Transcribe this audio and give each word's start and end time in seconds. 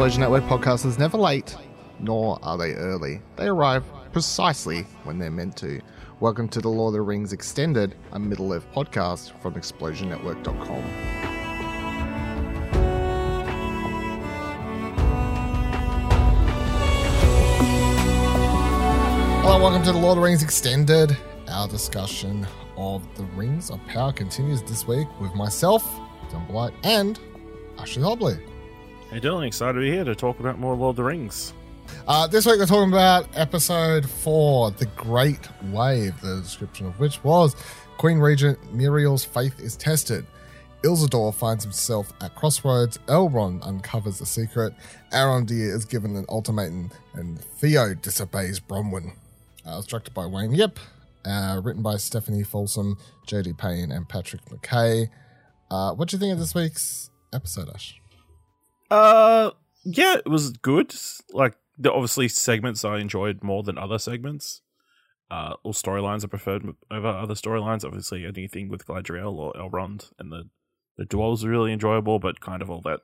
Explosion 0.00 0.22
Network 0.22 0.44
podcast 0.44 0.86
is 0.86 0.98
never 0.98 1.18
late, 1.18 1.54
nor 1.98 2.38
are 2.42 2.56
they 2.56 2.72
early. 2.72 3.20
They 3.36 3.48
arrive 3.48 3.84
precisely 4.14 4.84
when 5.04 5.18
they're 5.18 5.30
meant 5.30 5.58
to. 5.58 5.82
Welcome 6.20 6.48
to 6.48 6.60
the 6.62 6.70
Lord 6.70 6.92
of 6.92 6.94
the 6.94 7.02
Rings 7.02 7.34
Extended, 7.34 7.94
a 8.12 8.18
Middle 8.18 8.50
Earth 8.54 8.64
podcast 8.74 9.38
from 9.42 9.56
ExplosionNetwork.com. 9.56 10.82
Hello, 19.42 19.60
welcome 19.60 19.82
to 19.82 19.92
the 19.92 19.98
Lord 19.98 20.16
of 20.16 20.22
the 20.22 20.26
Rings 20.26 20.42
Extended. 20.42 21.14
Our 21.46 21.68
discussion 21.68 22.46
of 22.78 23.06
the 23.16 23.24
Rings 23.36 23.70
of 23.70 23.86
Power 23.86 24.14
continues 24.14 24.62
this 24.62 24.88
week 24.88 25.08
with 25.20 25.34
myself, 25.34 25.84
John 26.30 26.46
Blight, 26.46 26.72
and 26.84 27.20
Ashley 27.78 28.02
Hobley. 28.02 28.49
Hey 29.10 29.18
Dylan, 29.18 29.44
excited 29.44 29.72
to 29.72 29.80
be 29.80 29.90
here 29.90 30.04
to 30.04 30.14
talk 30.14 30.38
about 30.38 30.60
more 30.60 30.76
Lord 30.76 30.90
of 30.90 30.96
the 30.96 31.02
Rings. 31.02 31.52
Uh, 32.06 32.28
this 32.28 32.46
week 32.46 32.60
we're 32.60 32.66
talking 32.66 32.92
about 32.92 33.26
episode 33.34 34.08
four, 34.08 34.70
The 34.70 34.86
Great 34.86 35.48
Wave, 35.72 36.20
the 36.20 36.36
description 36.40 36.86
of 36.86 37.00
which 37.00 37.24
was 37.24 37.56
Queen 37.98 38.18
Regent 38.18 38.56
Míriel's 38.72 39.24
faith 39.24 39.58
is 39.58 39.76
tested. 39.76 40.24
Isildur 40.84 41.34
finds 41.34 41.64
himself 41.64 42.12
at 42.20 42.36
crossroads. 42.36 42.98
Elrond 43.08 43.66
uncovers 43.66 44.20
the 44.20 44.26
secret. 44.26 44.74
Arondir 45.12 45.74
is 45.74 45.84
given 45.84 46.14
an 46.14 46.24
ultimatum, 46.28 46.92
and 47.14 47.40
Theo 47.40 47.94
disobeys 47.94 48.60
Bronwyn. 48.60 49.08
Uh, 49.66 49.72
it 49.72 49.76
was 49.76 49.86
directed 49.88 50.14
by 50.14 50.26
Wayne 50.26 50.54
Yip, 50.54 50.78
uh, 51.24 51.60
written 51.64 51.82
by 51.82 51.96
Stephanie 51.96 52.44
Folsom, 52.44 52.96
J.D. 53.26 53.54
Payne, 53.54 53.90
and 53.90 54.08
Patrick 54.08 54.44
McKay. 54.44 55.10
Uh, 55.68 55.94
what 55.94 56.08
do 56.08 56.16
you 56.16 56.20
think 56.20 56.32
of 56.32 56.38
this 56.38 56.54
week's 56.54 57.10
episode, 57.32 57.68
Ash? 57.74 57.99
Uh, 58.90 59.50
yeah, 59.84 60.16
it 60.16 60.28
was 60.28 60.50
good. 60.50 60.94
Like 61.32 61.56
the 61.78 61.92
obviously 61.92 62.28
segments 62.28 62.84
I 62.84 62.98
enjoyed 62.98 63.42
more 63.42 63.62
than 63.62 63.78
other 63.78 63.98
segments. 63.98 64.62
Uh, 65.30 65.54
storylines 65.66 66.24
I 66.24 66.28
preferred 66.28 66.64
over 66.90 67.06
other 67.06 67.34
storylines. 67.34 67.84
Obviously, 67.84 68.26
anything 68.26 68.68
with 68.68 68.86
Galadriel 68.86 69.32
or 69.34 69.52
Elrond 69.54 70.10
and 70.18 70.32
the 70.32 70.48
the 70.96 71.04
duels 71.06 71.44
were 71.44 71.50
really 71.50 71.72
enjoyable, 71.72 72.18
but 72.18 72.40
kind 72.40 72.60
of 72.60 72.68
all 72.68 72.82
that, 72.82 73.00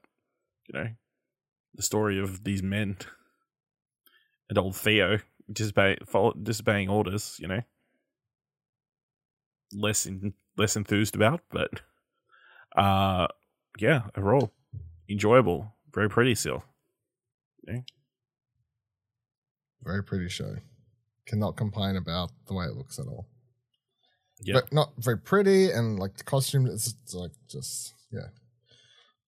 you 0.68 0.78
know, 0.78 0.88
the 1.74 1.82
story 1.82 2.20
of 2.20 2.44
these 2.44 2.62
men 2.62 2.98
and 4.50 4.58
old 4.58 4.76
Theo 4.76 5.20
disobey, 5.50 5.96
follow, 6.04 6.34
disobeying 6.34 6.88
orders. 6.88 7.38
You 7.40 7.48
know, 7.48 7.60
less 9.72 10.04
in, 10.04 10.34
less 10.56 10.76
enthused 10.76 11.14
about, 11.14 11.40
but 11.50 11.80
uh, 12.76 13.28
yeah, 13.78 14.02
overall 14.16 14.52
enjoyable, 15.08 15.75
very 15.97 16.11
pretty 16.11 16.34
seal. 16.34 16.62
Okay. 17.69 17.83
Very 19.83 20.05
pretty 20.05 20.28
show. 20.28 20.56
Cannot 21.27 21.56
complain 21.56 21.97
about 21.97 22.30
the 22.47 22.55
way 22.55 22.66
it 22.66 22.77
looks 22.77 22.98
at 22.98 23.06
all. 23.06 23.27
Yeah. 24.42 24.55
But 24.55 24.72
not 24.75 24.92
very 24.98 25.16
pretty 25.16 25.70
and 25.70 25.98
like 25.98 26.19
the 26.19 26.25
costume 26.25 26.66
is 26.66 26.94
like 27.14 27.33
just 27.48 27.94
yeah. 28.12 28.28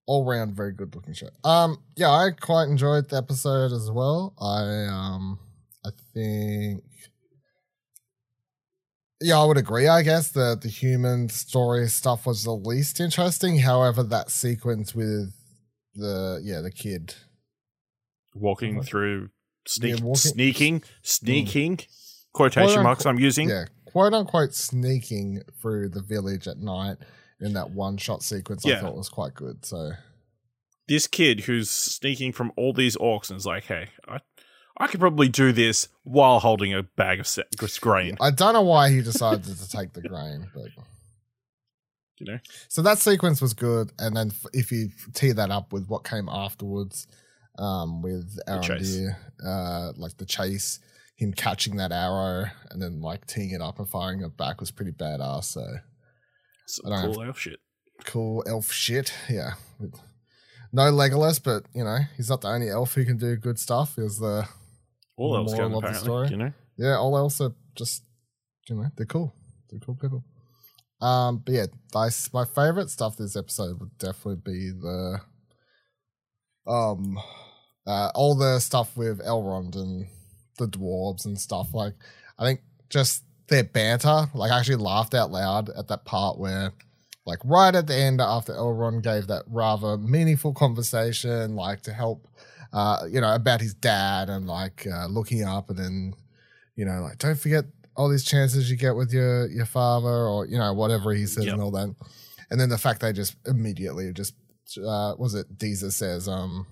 All 0.07 0.27
round 0.27 0.55
very 0.55 0.73
good 0.73 0.95
looking 0.95 1.15
show. 1.15 1.31
Um 1.43 1.79
yeah, 1.97 2.11
I 2.11 2.31
quite 2.39 2.69
enjoyed 2.69 3.09
the 3.09 3.17
episode 3.17 3.73
as 3.73 3.91
well. 3.91 4.35
I 4.39 4.85
um 4.93 5.39
I 5.87 5.91
think 6.13 6.85
yeah, 9.23 9.41
I 9.41 9.45
would 9.47 9.57
agree. 9.57 9.89
I 9.89 10.03
guess 10.03 10.31
the 10.31 10.57
the 10.61 10.69
human 10.69 11.31
story 11.31 11.89
stuff 11.89 12.27
was 12.27 12.45
the 12.45 12.53
least 12.53 13.01
interesting. 13.01 13.59
However, 13.59 14.03
that 14.03 14.31
sequence 14.31 14.95
with 14.95 15.38
the 15.99 16.41
yeah 16.43 16.61
the 16.61 16.71
kid 16.71 17.15
walking 18.35 18.83
through 18.83 19.31
sneak, 19.67 19.99
Yeah, 19.99 20.05
walking- 20.05 20.17
sneaking 20.33 20.83
sneaking 21.03 21.77
mm. 21.79 21.87
quotation 22.33 22.75
Quote, 22.75 22.83
marks 22.85 23.07
I'm 23.07 23.19
using. 23.19 23.49
yeah 23.49 23.67
quote 23.85 24.13
unquote 24.15 24.55
sneaking 24.55 25.43
through 25.61 25.89
the 25.91 26.03
village 26.03 26.47
at 26.47 26.59
night 26.59 26.97
in 27.41 27.53
that 27.55 27.71
one 27.71 27.97
shot 27.97 28.23
sequence 28.23 28.65
I 28.67 28.81
thought 28.81 28.97
was 28.97 29.09
quite 29.09 29.35
good. 29.35 29.65
So 29.65 29.93
This 30.89 31.07
kid 31.07 31.41
who's 31.41 31.71
sneaking 31.71 32.33
from 32.33 32.53
all 32.57 32.73
these 32.73 32.97
orcs 32.97 33.31
and 33.31 33.37
is 33.39 33.47
like, 33.47 33.65
"Hey, 33.65 33.89
I 34.09 34.19
I 34.81 34.87
could 34.89 35.01
probably 35.01 35.29
do 35.29 35.53
this 35.53 35.89
while 36.03 36.41
holding 36.41 36.73
a 36.75 36.83
bag 36.83 37.21
of 37.21 37.29
grain." 37.81 38.17
I 38.21 38.31
don't 38.31 38.55
know 38.55 38.63
why 38.63 38.91
he 38.91 39.03
decided 39.03 39.45
to 39.45 39.69
take 39.71 39.93
the 39.93 40.03
grain, 40.03 40.51
but 40.55 40.69
You 42.21 42.33
know, 42.33 42.39
so 42.69 42.83
that 42.83 42.99
sequence 42.99 43.41
was 43.41 43.55
good. 43.55 43.93
And 43.99 44.17
then 44.17 44.33
if 44.53 44.73
you 44.73 44.91
tee 45.15 45.33
that 45.33 45.51
up 45.51 45.73
with 45.73 45.87
what 45.89 46.05
came 46.05 46.29
afterwards, 46.29 47.07
um, 47.59 48.03
with 48.03 48.39
chase. 48.63 48.97
Arondir, 48.97 49.17
uh, 49.45 49.93
like 49.97 50.17
the 50.17 50.25
chase, 50.25 50.81
him 51.17 51.33
catching 51.33 51.77
that 51.77 51.93
arrow 51.93 52.47
and 52.71 52.81
then 52.81 53.01
like 53.01 53.27
teeing 53.27 53.51
it 53.51 53.61
up 53.61 53.79
and 53.79 53.89
firing 53.89 54.23
it 54.23 54.37
back 54.37 54.61
was 54.61 54.71
pretty 54.71 54.93
badass. 54.93 55.45
So 55.45 55.67
some 56.67 56.93
I 56.93 57.03
don't 57.03 57.15
cool 57.15 57.25
elf 57.25 57.39
shit. 57.39 57.59
cool 58.05 58.45
elf 58.47 58.71
shit. 58.71 59.13
Yeah. 59.29 59.55
With 59.81 59.95
no 60.73 60.83
Legolas, 60.93 61.43
but 61.43 61.65
you 61.75 61.83
know, 61.83 61.99
he's 62.17 62.31
not 62.31 62.43
the 62.43 62.49
only 62.49 62.69
elf 62.69 62.95
who 62.95 63.05
can 63.05 63.17
do 63.17 63.37
good 63.37 63.59
stuff. 63.59 63.97
Was 63.97 64.19
the 64.19 64.47
All 65.17 65.37
elves 65.37 65.55
can 65.55 65.75
of 65.75 65.83
the 65.83 65.93
story. 65.95 66.29
You 66.29 66.37
know, 66.37 66.53
yeah, 66.77 66.97
all 66.97 67.17
elves 67.17 67.41
are 67.41 67.53
just 67.75 68.05
you 68.69 68.77
know, 68.77 68.87
they're 68.97 69.07
cool. 69.07 69.35
They're 69.71 69.81
cool 69.81 69.97
people. 69.97 70.25
Um, 71.01 71.43
but 71.45 71.55
yeah, 71.55 71.67
my 71.95 72.45
favorite 72.45 72.91
stuff 72.91 73.17
this 73.17 73.37
episode 73.37 73.81
would 73.81 73.97
definitely 73.99 74.43
be 74.45 74.71
the 74.71 75.21
um 76.67 77.19
uh 77.87 78.11
all 78.15 78.35
the 78.35 78.59
stuff 78.59 78.97
with 78.97 79.25
Elrond 79.25 79.75
and 79.77 80.07
the 80.59 80.67
dwarves 80.67 81.25
and 81.25 81.39
stuff. 81.39 81.73
Like 81.73 81.95
I 82.39 82.45
think 82.45 82.61
just 82.91 83.25
their 83.49 83.65
banter, 83.65 84.27
like 84.35 84.51
I 84.51 84.59
actually 84.59 84.77
laughed 84.77 85.15
out 85.15 85.31
loud 85.31 85.71
at 85.71 85.89
that 85.89 86.05
part 86.05 86.39
where 86.39 86.73
like 87.25 87.39
right 87.45 87.75
at 87.75 87.87
the 87.87 87.95
end 87.95 88.21
after 88.21 88.53
Elrond 88.53 89.03
gave 89.03 89.29
that 89.29 89.45
rather 89.47 89.97
meaningful 89.97 90.53
conversation, 90.53 91.55
like 91.55 91.83
to 91.83 91.93
help 91.93 92.27
uh, 92.73 93.05
you 93.11 93.21
know, 93.21 93.35
about 93.35 93.61
his 93.61 93.75
dad 93.75 94.29
and 94.29 94.47
like 94.47 94.87
uh, 94.87 95.07
looking 95.07 95.45
up 95.45 95.71
and 95.71 95.79
then, 95.79 96.15
you 96.77 96.85
know, 96.85 97.01
like 97.01 97.19
don't 97.19 97.39
forget 97.39 97.65
all 97.99 98.09
these 98.09 98.25
chances 98.25 98.71
you 98.71 98.77
get 98.77 98.95
with 98.97 99.13
your 99.13 99.49
your 99.51 99.67
father 99.67 100.09
or 100.09 100.47
you 100.47 100.57
know 100.57 100.73
whatever 100.73 101.13
he 101.13 101.27
says 101.27 101.45
Yep. 101.45 101.53
and 101.55 101.63
all 101.63 101.73
that, 101.73 101.95
and 102.51 102.59
then 102.61 102.71
the 102.71 102.79
fact 102.79 103.01
they 103.01 103.13
just 103.13 103.37
immediately 103.47 104.11
just 104.15 104.35
uh, 104.79 105.15
was 105.19 105.35
it 105.35 105.59
Disa 105.59 105.91
says 105.91 106.29
um 106.29 106.67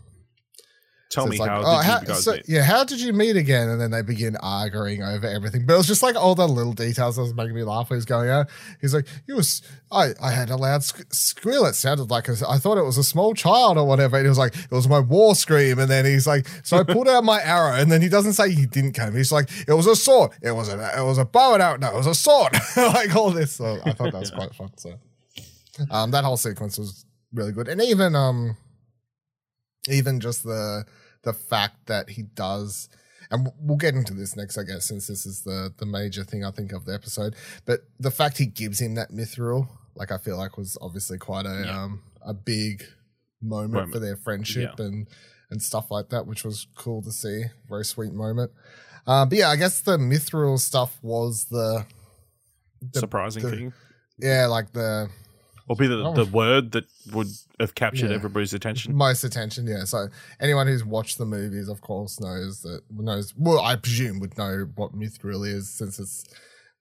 tell 1.17 1.25
so 1.25 1.31
me 1.31 1.39
like, 1.39 1.51
how 1.51 1.63
oh, 1.65 2.01
did 2.01 2.09
how- 2.09 2.15
so- 2.15 2.33
meet? 2.33 2.43
yeah, 2.47 2.63
how 2.63 2.85
did 2.85 3.01
you 3.01 3.13
meet 3.13 3.37
again? 3.37 3.69
And 3.69 3.81
then 3.81 3.91
they 3.91 4.03
begin 4.03 4.37
arguing 4.37 5.03
over 5.03 5.27
everything. 5.27 5.67
But 5.67 5.75
it 5.75 5.77
was 5.79 5.87
just 5.87 6.03
like 6.03 6.15
all 6.15 6.35
the 6.35 6.47
little 6.47 6.75
details 6.75 7.17
that 7.17 7.23
was 7.23 7.35
making 7.35 7.55
me 7.55 7.65
laugh. 7.65 7.89
He's 7.89 8.05
going 8.05 8.29
out. 8.29 8.47
He's 8.81 8.95
like, 8.95 9.07
"You 9.27 9.37
was 9.37 9.63
I 9.91 10.13
I 10.23 10.31
had 10.31 10.51
a 10.51 10.57
loud 10.57 10.85
squeal. 10.85 11.65
It 11.65 11.75
sounded 11.75 12.11
like 12.11 12.29
a, 12.29 12.37
I 12.49 12.59
thought 12.59 12.79
it 12.79 12.85
was 12.85 12.99
a 12.99 13.05
small 13.05 13.35
child 13.35 13.79
or 13.79 13.87
whatever." 13.87 14.17
And 14.17 14.27
he 14.27 14.29
was 14.29 14.39
like, 14.39 14.55
"It 14.55 14.71
was 14.71 14.89
my 14.89 15.01
war 15.01 15.35
scream." 15.35 15.79
And 15.79 15.91
then 15.91 16.05
he's 16.05 16.27
like, 16.27 16.47
"So 16.63 16.77
I 16.77 16.83
pulled 16.83 17.09
out 17.09 17.25
my 17.25 17.43
arrow." 17.43 17.75
And 17.75 17.91
then 17.91 18.03
he 18.03 18.09
doesn't 18.09 18.35
say 18.35 18.53
he 18.53 18.67
didn't 18.67 18.93
come. 18.93 19.17
He's 19.17 19.33
like, 19.33 19.49
"It 19.67 19.73
was 19.73 19.87
a 19.87 19.97
sword. 19.97 20.33
It 20.43 20.53
was 20.53 20.69
a 20.69 20.75
it 20.99 21.03
was 21.03 21.19
a 21.19 21.25
bow 21.25 21.55
and 21.55 21.63
arrow. 21.63 21.79
No, 21.79 21.89
it 21.89 21.97
was 21.97 22.07
a 22.07 22.15
sword." 22.15 22.53
like 22.77 23.17
all 23.17 23.31
this. 23.31 23.53
So 23.53 23.81
I 23.85 23.93
thought 23.93 24.13
that 24.13 24.21
was 24.21 24.31
quite 24.31 24.55
fun. 24.55 24.71
So 24.77 24.99
um, 25.91 26.11
that 26.11 26.25
whole 26.25 26.37
sequence 26.37 26.79
was 26.79 27.05
really 27.33 27.53
good, 27.53 27.69
and 27.69 27.81
even 27.81 28.15
um 28.15 28.57
even 29.89 30.21
just 30.21 30.43
the 30.43 30.85
the 31.27 31.33
fact 31.35 31.87
that 31.87 32.09
he 32.11 32.23
does 32.23 32.89
and 33.31 33.49
we'll 33.61 33.77
get 33.77 33.95
into 33.95 34.15
this 34.15 34.35
next 34.37 34.57
i 34.57 34.63
guess 34.63 34.87
since 34.87 35.07
this 35.09 35.27
is 35.27 35.43
the 35.43 35.73
the 35.79 35.85
major 35.87 36.23
thing 36.25 36.45
i 36.45 36.51
think 36.51 36.73
of 36.73 36.85
the 36.87 36.95
episode 36.95 37.35
but 37.67 37.81
the 38.01 38.11
fact 38.11 38.39
he 38.39 38.47
gives 38.47 38.81
him 38.81 38.95
that 38.95 39.11
mithril 39.11 39.69
like 39.97 40.11
i 40.13 40.17
feel 40.19 40.37
like 40.39 40.57
was 40.57 40.79
obviously 40.81 41.19
quite 41.19 41.45
a 41.45 41.63
Yeah. 41.67 41.83
um 41.85 42.03
a 42.25 42.33
big 42.33 42.85
moment, 43.43 43.73
Moment. 43.75 43.93
for 43.93 43.99
their 43.99 44.17
friendship 44.17 44.79
and 44.79 45.07
and 45.51 45.61
stuff 45.61 45.91
like 45.91 46.09
that 46.11 46.27
which 46.27 46.45
was 46.45 46.67
cool 46.77 47.03
to 47.03 47.13
see 47.13 47.43
very 47.69 47.85
sweet 47.85 48.13
moment 48.13 48.51
uh, 49.07 49.25
but 49.27 49.37
yeah 49.39 49.49
i 49.51 49.57
guess 49.57 49.81
the 49.83 49.97
mithril 49.99 50.59
stuff 50.59 50.99
was 51.03 51.45
the, 51.51 51.85
the 52.93 53.01
Surprising 53.01 53.43
the- 53.43 53.51
thing. 53.51 53.73
yeah 54.19 54.47
like 54.47 54.73
the 54.73 55.09
Or 55.69 55.75
be 55.77 55.87
the, 55.89 55.97
Oh. 56.05 56.15
the 56.15 56.25
word 56.27 56.73
that 56.73 56.85
would 57.13 57.27
have 57.59 57.75
captured 57.75 58.11
Yeah. 58.11 58.17
everybody's 58.17 58.55
attention. 58.55 58.95
most 58.95 59.25
attention 59.25 59.67
yeah 59.67 59.85
so 59.85 60.09
anyone 60.41 60.67
who's 60.67 60.85
watched 60.85 61.19
the 61.19 61.27
movies 61.27 61.69
of 61.69 61.81
course 61.81 62.21
knows 62.21 62.61
that 62.63 62.83
knows 62.91 63.35
well 63.37 63.61
i 63.61 63.75
presume 63.77 64.21
would 64.21 64.37
know 64.39 64.69
what 64.77 64.93
mithril 64.95 65.45
is 65.47 65.69
since 65.69 65.99
it's 65.99 66.25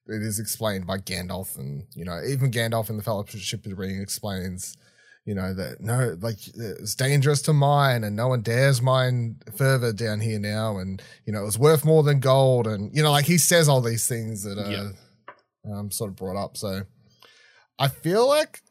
it 0.08 0.22
is 0.22 0.38
explained 0.40 0.86
by 0.86 0.98
gandalf 1.00 1.58
and 1.58 1.86
you 1.96 2.06
know 2.06 2.20
even 2.28 2.52
gandalf 2.52 2.90
in 2.92 2.98
the 2.98 3.04
fellowship 3.04 3.66
of 3.66 3.70
the 3.72 3.76
ring 3.76 4.00
explains 4.00 4.78
you 5.26 5.34
know 5.34 5.52
that 5.56 5.82
no 5.82 6.16
like 6.22 6.38
it's 6.56 6.94
dangerous 6.94 7.42
to 7.42 7.54
mine 7.54 8.04
and 8.04 8.16
no 8.16 8.28
one 8.28 8.42
dares 8.42 8.84
mine 8.84 9.38
further 9.58 9.92
down 9.92 10.20
here 10.20 10.38
now 10.40 10.78
and 10.78 11.02
you 11.26 11.34
know 11.34 11.42
it 11.42 11.46
was 11.46 11.58
worth 11.58 11.84
more 11.84 12.04
than 12.04 12.20
gold 12.20 12.68
and 12.68 12.96
you 12.96 13.02
know 13.02 13.10
like 13.12 13.26
he 13.26 13.40
says 13.40 13.68
all 13.68 13.82
these 13.82 14.08
things 14.08 14.44
that 14.44 14.60
are 14.60 14.72
Yeah. 14.72 14.90
um, 15.74 15.90
sort 15.90 16.12
of 16.12 16.16
brought 16.16 16.38
up 16.38 16.56
so 16.58 16.84
i 17.80 17.88
feel 17.88 18.28
like 18.30 18.62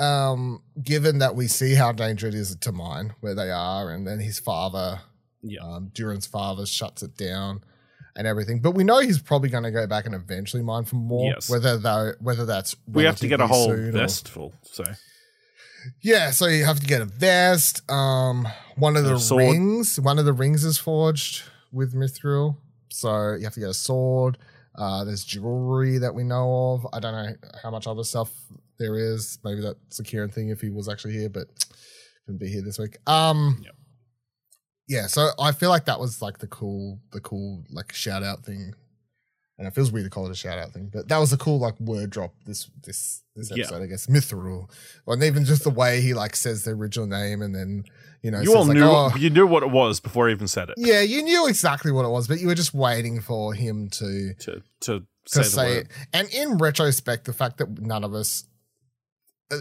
um, 0.00 0.62
given 0.82 1.18
that 1.18 1.34
we 1.36 1.46
see 1.46 1.74
how 1.74 1.92
dangerous 1.92 2.34
it 2.34 2.38
is 2.38 2.56
to 2.56 2.72
mine 2.72 3.14
where 3.20 3.34
they 3.34 3.50
are, 3.50 3.90
and 3.90 4.06
then 4.06 4.18
his 4.20 4.38
father, 4.38 5.00
Yeah. 5.42 5.60
um, 5.62 5.90
Durin's 5.94 6.26
father, 6.26 6.66
shuts 6.66 7.02
it 7.02 7.16
down 7.16 7.62
and 8.16 8.26
everything. 8.26 8.60
But 8.60 8.72
we 8.72 8.82
know 8.84 8.98
he's 8.98 9.20
probably 9.22 9.48
going 9.50 9.64
to 9.64 9.70
go 9.70 9.86
back 9.86 10.06
and 10.06 10.14
eventually 10.14 10.62
mine 10.62 10.84
for 10.84 10.96
more. 10.96 11.30
Yes. 11.32 11.48
Whether 11.50 11.76
though, 11.78 12.12
whether 12.20 12.44
that's 12.46 12.74
we 12.86 13.04
have 13.04 13.16
to 13.20 13.28
get 13.28 13.40
a 13.40 13.46
whole 13.46 13.68
soon 13.68 13.96
or- 13.96 14.08
full. 14.08 14.52
So 14.62 14.84
Yeah, 16.02 16.30
so 16.30 16.46
you 16.46 16.64
have 16.64 16.80
to 16.80 16.86
get 16.86 17.00
a 17.00 17.06
vest. 17.06 17.88
Um, 17.90 18.46
one 18.76 18.96
of 18.96 19.04
the 19.04 19.34
rings, 19.36 19.98
one 20.00 20.18
of 20.18 20.24
the 20.24 20.32
rings 20.32 20.64
is 20.64 20.78
forged 20.78 21.42
with 21.72 21.94
Mithril, 21.94 22.56
so 22.90 23.34
you 23.34 23.44
have 23.44 23.54
to 23.54 23.60
get 23.60 23.70
a 23.70 23.74
sword. 23.74 24.36
Uh, 24.74 25.04
there's 25.04 25.24
jewelry 25.24 25.98
that 25.98 26.14
we 26.14 26.22
know 26.22 26.74
of. 26.74 26.86
I 26.92 27.00
don't 27.00 27.12
know 27.14 27.34
how 27.62 27.70
much 27.70 27.86
other 27.86 28.04
stuff 28.04 28.30
there 28.80 28.96
is. 28.98 29.38
Maybe 29.44 29.60
that's 29.60 30.00
a 30.00 30.02
Kieran 30.02 30.30
thing 30.30 30.48
if 30.48 30.60
he 30.60 30.70
was 30.70 30.88
actually 30.88 31.12
here, 31.12 31.28
but 31.28 31.46
couldn't 32.26 32.38
be 32.40 32.48
here 32.48 32.62
this 32.62 32.78
week. 32.78 32.96
Um, 33.06 33.60
Yep. 33.64 33.74
yeah. 34.88 35.06
So 35.06 35.28
I 35.38 35.52
feel 35.52 35.68
like 35.70 35.84
that 35.84 36.00
was 36.00 36.20
like 36.20 36.38
the 36.38 36.48
cool, 36.48 36.98
the 37.12 37.20
cool 37.20 37.64
like 37.70 37.92
shout 37.92 38.24
out 38.24 38.44
thing. 38.44 38.72
And 39.58 39.66
it 39.68 39.74
feels 39.74 39.92
weird 39.92 40.06
to 40.06 40.10
call 40.10 40.24
it 40.24 40.32
a 40.32 40.34
shout 40.34 40.56
out 40.56 40.72
thing, 40.72 40.88
but 40.90 41.08
that 41.08 41.18
was 41.18 41.34
a 41.34 41.36
cool 41.36 41.58
like 41.58 41.78
word 41.78 42.08
drop 42.08 42.32
this 42.46 42.70
this 42.82 43.22
this 43.36 43.52
episode, 43.52 43.82
I 43.82 43.86
guess. 43.86 44.06
Mithril. 44.06 44.70
And 45.06 45.22
even 45.22 45.44
just 45.44 45.64
the 45.64 45.70
way 45.70 46.00
he 46.00 46.14
like 46.14 46.34
says 46.34 46.64
the 46.64 46.70
original 46.70 47.06
name 47.06 47.42
and 47.42 47.54
then 47.54 47.84
you 48.22 48.30
know 48.30 48.40
you 48.40 48.54
all 48.56 48.64
like, 48.64 48.76
knew 48.78 48.84
"Oh." 48.84 49.10
you 49.18 49.28
knew 49.28 49.46
what 49.46 49.62
it 49.62 49.70
was 49.70 50.00
before 50.00 50.28
he 50.28 50.34
even 50.34 50.48
said 50.48 50.70
it. 50.70 50.76
Yeah, 50.78 51.02
you 51.02 51.22
knew 51.22 51.46
exactly 51.46 51.92
what 51.92 52.06
it 52.06 52.08
was, 52.08 52.26
but 52.26 52.40
you 52.40 52.46
were 52.46 52.54
just 52.54 52.72
waiting 52.72 53.20
for 53.20 53.52
him 53.52 53.90
to 53.90 54.32
To 54.32 54.62
to 54.80 55.00
to 55.00 55.04
say 55.26 55.42
say 55.42 55.76
it. 55.80 55.88
And 56.14 56.26
in 56.30 56.56
retrospect, 56.56 57.26
the 57.26 57.34
fact 57.34 57.58
that 57.58 57.68
none 57.80 58.02
of 58.02 58.14
us 58.14 58.44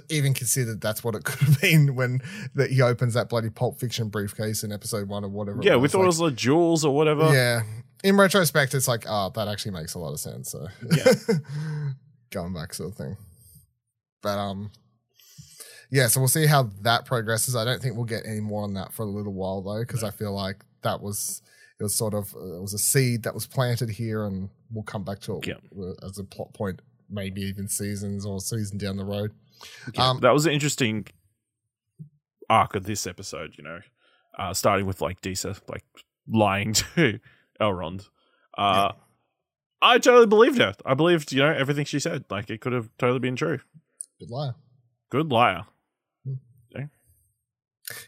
even 0.10 0.34
considered 0.34 0.82
that's 0.82 1.04
what 1.04 1.16
it 1.16 1.24
could 1.26 1.40
have 1.48 1.62
been 1.62 1.96
when 1.96 2.22
that 2.56 2.72
he 2.72 2.82
opens 2.82 3.14
that 3.16 3.30
bloody 3.30 3.50
Pulp 3.50 3.80
Fiction 3.80 4.10
briefcase 4.10 4.64
in 4.64 4.72
episode 4.72 5.08
one 5.08 5.24
or 5.24 5.30
whatever. 5.30 5.60
Yeah, 5.62 5.76
we 5.78 5.88
thought 5.88 6.04
it 6.04 6.08
was 6.08 6.20
like 6.22 6.36
jewels 6.36 6.86
or 6.86 6.96
whatever. 6.96 7.34
Yeah. 7.34 7.62
In 8.04 8.16
retrospect, 8.18 8.74
it's 8.76 8.88
like, 8.88 9.06
oh, 9.10 9.30
that 9.36 9.48
actually 9.48 9.72
makes 9.72 9.94
a 9.94 10.00
lot 10.00 10.14
of 10.14 10.20
sense. 10.20 10.52
So 10.52 10.68
Yeah. 10.96 11.14
going 12.32 12.54
back 12.54 12.74
sort 12.74 12.92
of 12.92 12.98
thing. 12.98 13.18
But 14.22 14.38
um 14.38 14.72
yeah, 15.92 16.08
so 16.08 16.20
we'll 16.20 16.28
see 16.30 16.46
how 16.46 16.70
that 16.84 17.06
progresses. 17.06 17.56
I 17.56 17.66
don't 17.66 17.82
think 17.82 17.96
we'll 17.96 18.06
get 18.06 18.24
any 18.26 18.42
more 18.42 18.64
on 18.64 18.76
that 18.76 18.94
for 18.94 19.02
a 19.04 19.08
little 19.10 19.34
while 19.34 19.62
though, 19.62 19.80
because 19.80 20.04
I 20.04 20.12
feel 20.12 20.34
like 20.34 20.64
that 20.84 21.02
was 21.02 21.42
it 21.80 21.84
was 21.84 21.96
sort 21.96 22.14
of 22.14 22.28
it 22.36 22.62
was 22.62 22.74
a 22.74 22.78
seed 22.78 23.24
that 23.24 23.34
was 23.34 23.48
planted 23.48 23.90
here, 23.90 24.26
and 24.26 24.50
we'll 24.72 24.84
come 24.84 25.04
back 25.04 25.20
to 25.22 25.38
it 25.38 25.48
Yeah. 25.48 25.56
as 26.04 26.20
a 26.20 26.24
plot 26.24 26.54
point, 26.54 26.82
maybe 27.10 27.42
even 27.42 27.68
seasons 27.68 28.26
or 28.26 28.40
season 28.40 28.78
down 28.78 28.98
the 28.98 29.06
road. 29.06 29.32
Yeah, 29.94 30.10
Um, 30.10 30.20
that 30.22 30.34
was 30.34 30.46
an 30.46 30.54
interesting 30.54 31.08
arc 32.50 32.76
of 32.76 32.84
this 32.86 33.06
episode, 33.08 33.54
you 33.58 33.64
know, 33.64 33.80
uh, 34.38 34.54
starting 34.54 34.86
with 34.86 35.02
like 35.02 35.22
Disa 35.22 35.56
like 35.68 35.84
lying 36.28 36.74
to 36.96 37.20
Elrond. 37.62 38.10
Uh, 38.58 38.94
I 39.82 39.98
totally 40.00 40.26
believed 40.28 40.58
her. 40.60 40.74
I 40.86 40.94
believed, 40.94 41.32
you 41.32 41.40
know, 41.42 41.52
everything 41.54 41.86
she 41.86 42.00
said. 42.00 42.26
Like 42.30 42.50
it 42.50 42.60
could 42.62 42.74
have 42.74 42.90
totally 42.98 43.20
been 43.20 43.36
true. 43.36 43.60
Good 44.20 44.30
liar. 44.32 44.56
Good 45.10 45.32
liar. 45.32 45.66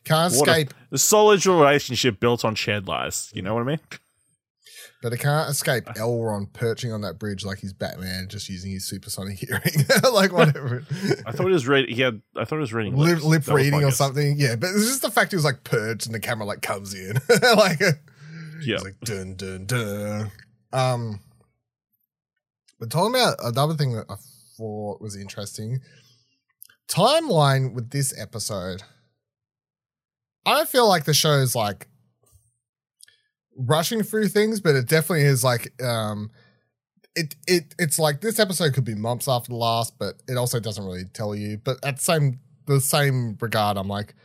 Can't 0.04 0.32
What 0.36 0.48
a- 0.48 0.52
escape, 0.52 0.74
The 0.92 0.98
solid 1.00 1.44
relationship 1.46 2.20
built 2.20 2.46
on 2.46 2.54
shared 2.54 2.88
lies. 2.88 3.32
You 3.34 3.42
know 3.42 3.56
what 3.56 3.62
I 3.62 3.66
mean? 3.66 3.80
But 5.02 5.14
it 5.14 5.18
can't 5.20 5.50
escape 5.50 5.86
Elrond 5.86 6.54
perching 6.54 6.94
on 6.94 7.02
that 7.02 7.18
bridge 7.20 7.44
like 7.44 7.58
he's 7.60 7.74
Batman, 7.74 8.28
just 8.30 8.48
using 8.50 8.72
his 8.72 8.86
supersonic 8.88 9.40
hearing, 9.48 9.86
like 10.14 10.32
whatever. 10.32 10.84
I 11.26 11.32
thought 11.32 11.48
he 11.48 11.54
was 11.54 11.68
reading. 11.68 11.96
He 11.96 12.02
had. 12.02 12.22
I 12.36 12.46
thought 12.46 12.58
he 12.58 12.62
was 12.62 12.74
reading 12.74 12.96
lip, 12.96 13.24
lips. 13.24 13.48
lip 13.48 13.56
reading 13.56 13.84
or 13.84 13.92
something. 13.92 14.36
Yeah, 14.38 14.56
but 14.56 14.70
it's 14.70 14.86
just 14.88 15.02
the 15.02 15.12
fact 15.12 15.32
he 15.32 15.36
was 15.36 15.46
like 15.46 15.64
purged 15.64 16.06
and 16.06 16.14
the 16.16 16.20
camera 16.20 16.46
like 16.46 16.62
comes 16.62 16.94
in, 16.94 17.14
like 17.58 17.82
Yeah. 18.64 18.78
like 18.78 19.00
dun 19.04 19.36
dun 19.36 19.66
dun. 19.66 20.32
Um, 20.74 21.20
but 22.80 22.90
talking 22.90 23.14
about 23.16 23.38
another 23.44 23.74
thing 23.76 23.94
that 23.94 24.06
I 24.10 24.16
thought 24.58 25.02
was 25.02 25.16
interesting, 25.16 25.80
timeline 26.88 27.74
with 27.74 27.90
this 27.90 28.14
episode. 28.20 28.84
I 30.46 30.56
don't 30.56 30.68
feel 30.70 30.88
like 30.88 31.04
the 31.06 31.14
show 31.14 31.34
is 31.34 31.56
like 31.56 31.88
rushing 33.56 34.04
through 34.04 34.28
things, 34.30 34.60
but 34.62 34.76
it 34.76 34.88
definitely 34.88 35.26
is 35.26 35.44
like 35.44 35.72
um 35.84 36.32
it 37.16 37.36
it 37.48 37.76
it's 37.78 38.00
like 38.00 38.22
this 38.22 38.40
episode 38.40 38.74
could 38.74 38.86
be 38.86 38.96
months 38.96 39.28
after 39.28 39.50
the 39.50 39.56
last, 39.58 39.98
but 40.00 40.16
it 40.28 40.38
also 40.38 40.60
doesn't 40.60 40.86
really 40.86 41.04
tell 41.14 41.36
you. 41.36 41.58
But 41.58 41.84
at 41.86 41.98
the 41.98 42.02
same 42.04 42.40
the 42.68 42.80
same 42.80 43.38
regard, 43.42 43.76
I'm 43.78 43.88
like, 43.90 44.16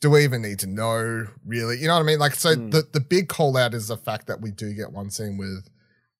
do 0.00 0.10
we 0.10 0.22
even 0.24 0.42
need 0.42 0.58
to 0.60 0.66
know 0.68 1.26
really? 1.44 1.78
You 1.78 1.88
know 1.88 1.94
what 1.94 2.00
I 2.02 2.06
mean? 2.06 2.18
Like, 2.18 2.34
so 2.34 2.54
Hmm. 2.54 2.70
the 2.70 2.86
the 2.92 3.00
big 3.00 3.28
call 3.28 3.56
out 3.56 3.74
is 3.74 3.88
the 3.88 3.96
fact 3.96 4.26
that 4.28 4.40
we 4.40 4.50
do 4.52 4.72
get 4.74 4.92
one 4.92 5.10
scene 5.10 5.36
with 5.38 5.68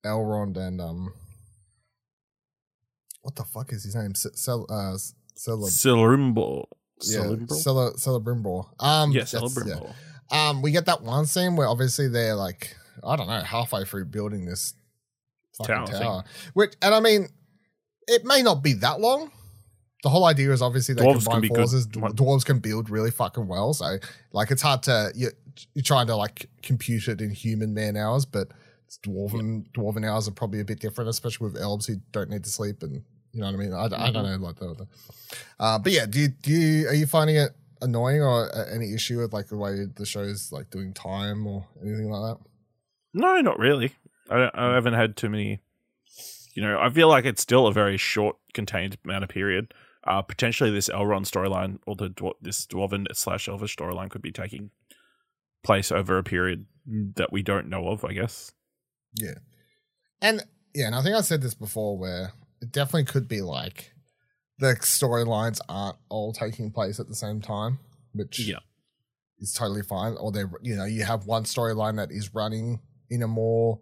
Elrond 0.04 0.56
and 0.56 0.80
um, 0.80 1.12
what 3.22 3.36
the 3.36 3.44
fuck 3.44 3.72
is 3.72 3.84
his 3.84 3.94
name? 3.94 4.14
Cel 4.14 4.66
uh, 4.70 4.96
Cel 5.34 5.58
Celebrimbo. 5.58 6.64
yeah, 7.02 7.20
Celebrimbo. 7.20 7.98
Celebrimbor. 7.98 8.82
Um, 8.82 9.12
Yeah, 9.12 9.24
that's- 9.24 9.56
yeah. 9.66 9.92
Um, 10.30 10.62
we 10.62 10.70
get 10.72 10.86
that 10.86 11.02
one 11.02 11.26
scene 11.26 11.56
where 11.56 11.68
obviously 11.68 12.08
they're 12.08 12.34
like, 12.34 12.76
I 13.04 13.16
don't 13.16 13.26
know, 13.28 13.40
halfway 13.40 13.84
through 13.84 14.06
building 14.06 14.44
this 14.44 14.74
fucking 15.56 15.74
Tower 15.74 15.86
tower. 15.86 16.24
Which, 16.54 16.74
and 16.82 16.94
I 16.94 17.00
mean, 17.00 17.28
it 18.08 18.24
may 18.24 18.42
not 18.42 18.62
be 18.62 18.72
that 18.74 19.00
long. 19.00 19.30
The 20.02 20.10
whole 20.10 20.24
idea 20.24 20.52
is 20.52 20.62
obviously 20.62 20.94
they 20.94 21.02
Dwarves 21.02 21.24
can 21.26 21.32
combine 21.32 21.40
good. 21.42 21.56
forces. 21.56 21.86
Dw- 21.86 22.14
Dwarves 22.14 22.44
can 22.44 22.58
build 22.58 22.90
really 22.90 23.10
fucking 23.10 23.46
well. 23.48 23.72
So, 23.72 23.96
like, 24.32 24.50
it's 24.50 24.62
hard 24.62 24.82
to 24.84 25.10
you, 25.14 25.30
you're 25.74 25.82
trying 25.82 26.06
to 26.08 26.16
like 26.16 26.48
compute 26.62 27.08
it 27.08 27.20
in 27.20 27.30
human 27.30 27.72
man 27.74 27.96
hours, 27.96 28.24
but 28.24 28.48
it's 28.86 28.98
dwarven 28.98 29.64
dwarven 29.72 30.08
hours 30.08 30.28
are 30.28 30.32
probably 30.32 30.60
a 30.60 30.64
bit 30.64 30.78
different, 30.80 31.10
especially 31.10 31.48
with 31.48 31.60
elves 31.60 31.86
who 31.86 31.96
don't 32.12 32.30
need 32.30 32.44
to 32.44 32.50
sleep 32.50 32.82
and 32.84 33.02
you 33.32 33.40
know 33.40 33.46
what 33.46 33.54
I 33.54 33.58
mean. 33.58 33.72
I, 33.72 33.84
I 33.84 33.88
don't 33.88 34.24
Mm-hmm. 34.24 34.40
know 34.42 34.46
like 34.46 34.56
the 34.56 34.86
uh, 35.58 35.78
but 35.80 35.90
yeah, 35.92 36.06
do 36.06 36.20
you, 36.20 36.28
do 36.28 36.52
you 36.52 36.88
are 36.88 36.94
you 36.94 37.06
finding 37.06 37.36
it 37.36 37.50
annoying 37.80 38.22
or 38.22 38.54
uh, 38.54 38.64
any 38.72 38.94
issue 38.94 39.18
with 39.18 39.32
like 39.32 39.48
the 39.48 39.56
way 39.56 39.86
the 39.94 40.06
show's 40.06 40.50
like 40.52 40.70
doing 40.70 40.92
time 40.92 41.46
or 41.46 41.66
anything 41.82 42.10
like 42.10 42.36
that? 42.36 42.44
No, 43.14 43.40
not 43.40 43.58
really. 43.58 43.94
I, 44.30 44.50
I 44.54 44.74
haven't 44.74 44.94
had 44.94 45.16
too 45.16 45.28
many. 45.28 45.60
You 46.54 46.62
know, 46.62 46.78
I 46.80 46.90
feel 46.90 47.08
like 47.08 47.24
it's 47.24 47.42
still 47.42 47.66
a 47.66 47.72
very 47.72 47.96
short, 47.96 48.36
contained 48.54 48.96
amount 49.04 49.24
of 49.24 49.30
period. 49.30 49.74
Uh, 50.04 50.22
potentially, 50.22 50.70
this 50.70 50.88
Elrond 50.88 51.26
storyline 51.26 51.78
or 51.86 51.96
the 51.96 52.14
this 52.40 52.66
dwarven 52.66 53.06
slash 53.12 53.48
elvish 53.48 53.76
storyline 53.76 54.08
could 54.08 54.22
be 54.22 54.32
taking 54.32 54.70
place 55.62 55.90
over 55.90 56.16
a 56.16 56.22
period 56.22 56.66
that 57.16 57.32
we 57.32 57.42
don't 57.42 57.68
know 57.68 57.88
of. 57.88 58.04
I 58.04 58.12
guess. 58.12 58.52
Yeah. 59.14 59.34
And 60.22 60.44
yeah, 60.74 60.86
and 60.86 60.94
I 60.94 61.02
think 61.02 61.16
I 61.16 61.20
said 61.22 61.42
this 61.42 61.54
before 61.54 61.98
where 61.98 62.32
it 62.60 62.72
definitely 62.72 63.04
could 63.04 63.28
be 63.28 63.42
like 63.42 63.92
the 64.58 64.74
storylines 64.80 65.60
aren't 65.68 65.96
all 66.08 66.32
taking 66.32 66.70
place 66.70 66.98
at 67.00 67.08
the 67.08 67.14
same 67.14 67.40
time, 67.40 67.78
which 68.12 68.38
Yeah. 68.40 68.58
is 69.38 69.52
totally 69.52 69.82
fine. 69.82 70.14
Or 70.18 70.32
they're 70.32 70.50
you 70.62 70.76
know, 70.76 70.84
you 70.84 71.04
have 71.04 71.26
one 71.26 71.44
storyline 71.44 71.96
that 71.96 72.10
is 72.10 72.34
running 72.34 72.80
in 73.10 73.22
a 73.22 73.28
more 73.28 73.80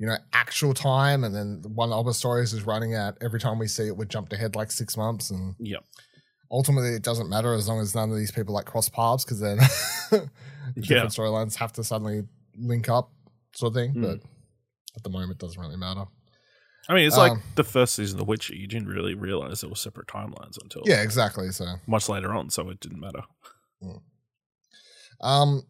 you 0.00 0.06
know, 0.06 0.16
actual 0.32 0.74
time, 0.74 1.24
and 1.24 1.34
then 1.34 1.60
one 1.74 1.92
other 1.92 2.12
stories 2.12 2.52
is 2.52 2.62
running 2.62 2.94
at 2.94 3.16
every 3.20 3.40
time 3.40 3.58
we 3.58 3.66
see 3.66 3.88
it, 3.88 3.96
we're 3.96 4.04
jumped 4.04 4.32
ahead 4.32 4.54
like 4.54 4.70
six 4.70 4.96
months, 4.96 5.28
and 5.30 5.56
Yeah. 5.58 5.78
ultimately 6.52 6.90
it 6.90 7.02
doesn't 7.02 7.28
matter 7.28 7.52
as 7.52 7.66
long 7.66 7.80
as 7.80 7.96
none 7.96 8.08
of 8.08 8.16
these 8.16 8.30
people 8.30 8.54
like 8.54 8.64
cross 8.64 8.88
paths 8.88 9.24
because 9.24 9.40
then 9.40 9.56
the 10.10 10.30
Yeah. 10.76 10.82
different 10.82 11.10
storylines 11.10 11.56
have 11.56 11.72
to 11.72 11.82
suddenly 11.82 12.28
link 12.56 12.88
up, 12.88 13.10
sort 13.56 13.70
of 13.72 13.74
thing. 13.74 13.90
Hmm. 13.94 14.02
But 14.02 14.20
at 14.96 15.02
the 15.02 15.10
moment, 15.10 15.32
it 15.32 15.38
doesn't 15.38 15.60
really 15.60 15.76
matter. 15.76 16.04
I 16.88 16.94
mean, 16.94 17.06
it's 17.06 17.16
like 17.18 17.32
Um, 17.32 17.42
the 17.54 17.64
first 17.64 17.94
season 17.96 18.14
of 18.14 18.18
The 18.26 18.30
Witcher. 18.30 18.54
You 18.54 18.66
didn't 18.66 18.88
really 18.88 19.14
realize 19.14 19.60
there 19.60 19.68
were 19.68 19.76
separate 19.76 20.06
timelines 20.08 20.56
until 20.62 20.82
Yeah, 20.86 21.02
exactly. 21.02 21.50
So, 21.50 21.66
much 21.86 22.08
later 22.08 22.32
on, 22.32 22.48
so 22.50 22.70
it 22.70 22.80
didn't 22.80 23.00
matter. 23.00 23.22
um, 25.20 25.62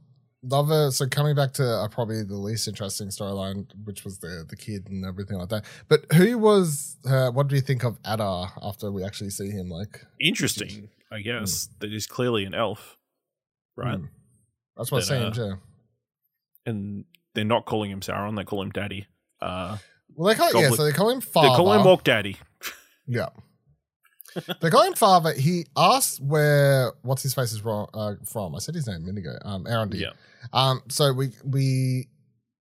the 0.43 0.57
other, 0.57 0.91
so 0.93 1.09
coming 1.09 1.35
back 1.35 1.53
to 1.55 1.65
uh, 1.67 1.89
probably 1.89 2.23
the 2.23 2.37
least 2.37 2.69
interesting 2.69 3.09
storyline, 3.09 3.67
which 3.85 4.05
was 4.05 4.21
the 4.21 4.45
the 4.49 4.55
kid 4.57 4.87
and 4.89 5.05
everything 5.05 5.37
like 5.37 5.49
that. 5.49 5.65
But 5.89 6.05
who 6.13 6.39
was? 6.39 6.97
Uh, 7.05 7.31
what 7.33 7.49
do 7.49 7.57
you 7.57 7.61
think 7.61 7.83
of 7.85 7.99
Adar 8.05 8.53
after 8.63 8.93
we 8.93 9.03
actually 9.05 9.31
see 9.31 9.51
him? 9.51 9.69
Like, 9.69 10.05
Interesting, 10.21 10.91
I 11.11 11.21
guess. 11.23 11.69
That 11.81 11.91
he's 11.91 12.07
clearly 12.07 12.45
an 12.45 12.55
elf, 12.55 12.97
right? 13.77 13.99
hmm. 13.99 14.05
That's 14.77 14.93
what 14.93 14.99
I'm 14.99 15.05
saying 15.09 15.25
uh, 15.25 15.31
too. 15.35 15.55
And 16.65 17.05
they're 17.35 17.45
not 17.45 17.65
calling 17.67 17.91
him 17.91 18.01
Sauron; 18.01 18.37
they 18.37 18.45
call 18.45 18.63
him 18.63 18.71
Daddy. 18.71 19.09
Uh, 19.41 19.79
Well, 20.19 20.35
they 20.35 20.35
call 20.35 20.53
yeah, 20.61 20.71
so 20.71 20.85
they 20.85 20.91
call 20.91 21.11
him 21.11 21.21
father. 21.21 21.49
they 21.51 21.55
call 21.55 21.73
him 21.73 21.85
Walk 21.85 22.03
Daddy. 22.05 22.37
Yeah. 23.11 23.29
they 24.61 24.69
call 24.69 24.83
him 24.83 24.93
father. 24.93 25.33
He 25.33 25.65
asks 25.77 26.21
where 26.21 26.93
what's 27.03 27.23
his 27.23 27.33
face 27.33 27.53
is 27.53 27.65
wrong 27.65 27.89
uh, 27.95 28.17
from. 28.27 28.55
I 28.55 28.59
said 28.59 28.75
his 28.75 28.87
name 28.87 28.97
a 28.97 29.01
minute 29.01 29.21
ago. 29.21 29.39
Um, 29.43 29.65
Arondir. 29.65 29.99
Yeah. 30.01 30.11
Um, 30.53 30.83
so 30.89 31.13
we 31.15 31.31
we 31.45 32.09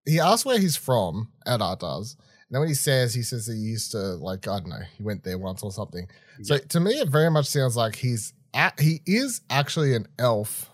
he 0.06 0.20
asks 0.20 0.46
where 0.46 0.58
he's 0.58 0.76
from. 0.76 1.30
Adar 1.46 1.76
does. 1.76 2.16
And 2.18 2.54
then 2.54 2.60
when 2.60 2.68
he 2.68 2.74
says, 2.74 3.12
he 3.12 3.22
says 3.22 3.46
he 3.46 3.52
used 3.54 3.90
to 3.90 3.98
like 3.98 4.46
I 4.48 4.60
don't 4.60 4.68
know, 4.70 4.80
he 4.96 5.02
went 5.02 5.22
there 5.24 5.36
once 5.36 5.62
or 5.62 5.70
something. 5.72 6.08
So 6.42 6.56
to 6.56 6.80
me, 6.80 6.92
it 6.92 7.08
very 7.08 7.30
much 7.30 7.46
sounds 7.46 7.76
like 7.76 7.96
he's 7.96 8.32
a- 8.54 8.72
he 8.80 9.02
is 9.04 9.42
actually 9.50 9.94
an 9.94 10.06
elf, 10.18 10.70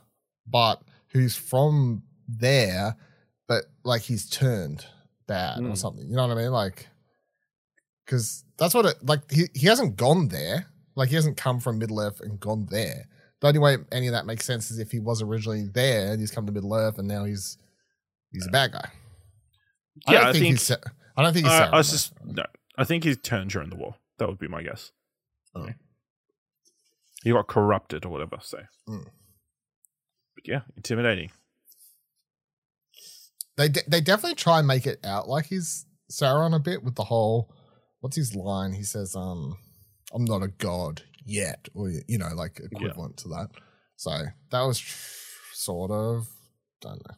but 0.46 0.82
who's 1.08 1.34
from 1.34 2.04
there, 2.28 2.94
but 3.48 3.64
like 3.82 4.02
he's 4.02 4.28
turned 4.28 4.86
bad 5.26 5.58
or 5.60 5.62
Mm. 5.70 5.76
something. 5.78 6.08
You 6.08 6.16
know 6.16 6.26
what 6.26 6.36
I 6.38 6.42
mean? 6.42 6.50
Like, 6.52 6.88
because 8.04 8.44
that's 8.58 8.74
what 8.74 8.86
it 8.86 8.96
like. 9.04 9.30
He 9.30 9.44
he 9.54 9.66
hasn't 9.66 9.96
gone 9.96 10.28
there. 10.28 10.66
Like 10.96 11.08
he 11.08 11.14
hasn't 11.16 11.36
come 11.36 11.60
from 11.60 11.78
Middle 11.78 12.00
Earth 12.00 12.20
and 12.20 12.38
gone 12.38 12.66
there. 12.70 13.08
The 13.40 13.48
only 13.48 13.58
way 13.60 13.76
any 13.92 14.06
of 14.06 14.12
that 14.12 14.26
makes 14.26 14.44
sense 14.46 14.70
is 14.70 14.78
if 14.78 14.90
he 14.92 15.00
was 15.00 15.20
originally 15.22 15.64
there 15.72 16.12
and 16.12 16.20
he's 16.20 16.30
come 16.30 16.46
to 16.46 16.52
Middle 16.52 16.74
Earth 16.74 16.98
and 16.98 17.08
now 17.08 17.24
he's 17.24 17.58
he's 18.32 18.46
a 18.46 18.50
bad 18.50 18.72
guy. 18.72 18.90
Yeah, 20.08 20.20
don't 20.20 20.26
I 20.28 20.32
think. 20.32 20.44
he's. 20.46 20.70
I 20.70 21.22
don't 21.22 21.32
think 21.32 21.46
he's. 21.46 21.54
I, 21.54 21.66
I 21.68 21.76
was 21.76 21.90
just 21.90 22.12
no. 22.24 22.44
I 22.76 22.84
think 22.84 23.04
he 23.04 23.14
turned 23.16 23.50
during 23.50 23.70
the 23.70 23.76
war. 23.76 23.96
That 24.18 24.28
would 24.28 24.38
be 24.38 24.48
my 24.48 24.62
guess. 24.62 24.92
Oh. 25.54 25.68
He 27.22 27.30
got 27.30 27.46
corrupted 27.46 28.04
or 28.04 28.10
whatever. 28.10 28.38
So, 28.42 28.58
Mm. 28.88 29.04
but 30.34 30.46
yeah, 30.46 30.60
intimidating. 30.76 31.30
They 33.56 33.68
de- 33.68 33.88
they 33.88 34.00
definitely 34.00 34.34
try 34.34 34.58
and 34.58 34.68
make 34.68 34.86
it 34.86 35.04
out 35.04 35.28
like 35.28 35.46
he's 35.46 35.86
Sauron 36.10 36.54
a 36.54 36.58
bit 36.58 36.82
with 36.82 36.94
the 36.94 37.04
whole 37.04 37.52
what's 38.00 38.16
his 38.16 38.34
line? 38.34 38.72
He 38.74 38.82
says, 38.82 39.16
"Um, 39.16 39.56
I'm 40.12 40.24
not 40.24 40.42
a 40.42 40.48
god 40.48 41.02
yet," 41.24 41.68
or 41.74 41.90
you 42.06 42.18
know, 42.18 42.34
like 42.34 42.60
equivalent 42.60 43.16
to 43.18 43.28
that. 43.28 43.48
So 43.96 44.10
that 44.50 44.60
was 44.62 44.78
tr- 44.78 45.54
sort 45.54 45.90
of 45.90 46.28
don't 46.80 47.02
know. 47.08 47.14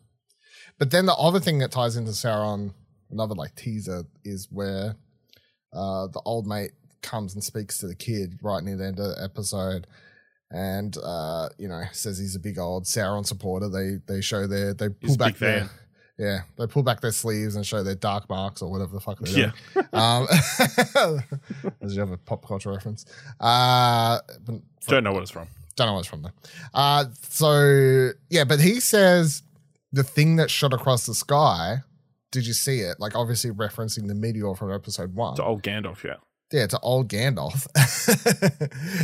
But 0.79 0.91
then 0.91 1.07
the 1.07 1.15
other 1.15 1.41
thing 1.41 1.59
that 1.59 1.73
ties 1.73 1.97
into 1.97 2.13
Sauron, 2.13 2.75
another 3.11 3.35
like 3.35 3.57
teaser, 3.57 4.05
is 4.25 4.49
where 4.51 4.97
uh 5.73 6.07
the 6.09 6.23
old 6.25 6.47
mate 6.47 6.73
comes 7.03 7.35
and 7.35 7.43
speaks 7.43 7.79
to 7.79 7.87
the 7.87 7.95
kid 7.95 8.39
right 8.43 8.63
near 8.63 8.77
the 8.77 8.87
end 8.87 9.01
of 9.01 9.17
the 9.17 9.23
episode. 9.23 9.87
And 10.51 10.97
uh, 11.03 11.49
you 11.59 11.67
know, 11.67 11.83
says 11.91 12.19
he's 12.19 12.37
a 12.37 12.41
big 12.41 12.59
old 12.59 12.85
Sauron 12.85 13.27
supporter. 13.27 13.69
They 13.69 13.97
they 14.07 14.21
show 14.21 14.47
their 14.47 14.75
they 14.75 14.89
pull 14.89 15.09
He's 15.09 15.17
back 15.17 15.37
their 15.39 15.61
fan. 15.61 15.71
Yeah, 16.19 16.41
they 16.59 16.67
pull 16.67 16.83
back 16.83 17.01
their 17.01 17.13
sleeves 17.13 17.57
and 17.57 17.67
show 17.67 17.83
their 17.83 17.95
dark 17.95 18.29
marks 18.29 18.63
or 18.63 18.71
whatever 18.71 18.93
the 18.93 19.01
fuck 19.01 19.19
they're 19.21 19.33
Yeah. 19.39 19.51
doing. 19.75 19.87
Um, 19.93 20.27
as 21.81 21.95
you 21.95 22.01
have 22.01 22.11
a 22.11 22.17
pop 22.17 22.47
culture 22.47 22.71
reference. 22.71 23.05
Uh, 23.41 24.19
but 24.45 24.61
Don't 24.89 25.05
know 25.05 25.13
what 25.13 25.23
it's 25.23 25.31
from. 25.31 25.47
don't 25.77 25.87
know 25.89 25.93
what 25.95 26.01
it's 26.01 26.09
from 26.09 26.23
there. 26.23 26.33
Uh, 26.75 27.05
so 27.29 28.11
yeah, 28.31 28.45
but 28.45 28.61
he 28.61 28.81
says 28.81 29.43
the 29.93 30.03
thing 30.03 30.37
that 30.37 30.51
shot 30.51 30.73
across 30.73 31.07
the 31.07 31.15
sky. 31.15 31.79
Did 32.33 32.47
you 32.47 32.55
see 32.55 32.81
it? 32.81 32.97
Like 32.99 33.15
obviously 33.15 33.51
referencing 33.51 34.09
the 34.09 34.15
meteor 34.15 34.55
from 34.55 34.73
episode 34.73 35.15
one. 35.15 35.37
To 35.37 35.45
old 35.45 35.63
Gandalf, 35.63 36.03
yeah. 36.03 36.17
Yeah, 36.53 36.67
to 36.67 36.79
old 36.81 37.09
Gandalf, 37.09 37.67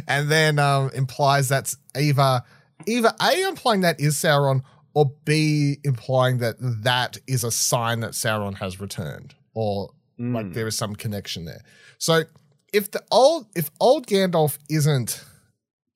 and 0.09 0.31
then 0.31 0.59
um, 0.59 0.90
implies 0.95 1.49
that's 1.49 1.76
either 1.97 2.42
either 2.87 3.12
a 3.21 3.49
implying 3.49 3.81
that 3.83 4.00
is 4.00 4.14
Sauron, 4.16 4.62
or 4.95 5.13
b 5.25 5.79
implying 5.85 6.39
that 6.39 6.57
that 6.61 7.19
is 7.27 7.45
a 7.45 7.51
sign 7.51 8.01
that 8.01 8.13
Sauron 8.13 8.57
has 8.59 8.81
returned, 8.81 9.35
or 9.55 9.91
like 10.19 10.47
Mm. 10.47 10.55
there 10.55 10.67
is 10.69 10.77
some 10.77 10.95
connection 10.95 11.45
there. 11.47 11.63
So 11.99 12.25
if 12.73 12.91
the 12.91 13.03
old 13.11 13.47
if 13.57 13.71
old 13.81 14.07
Gandalf 14.07 14.59
isn't 14.69 15.25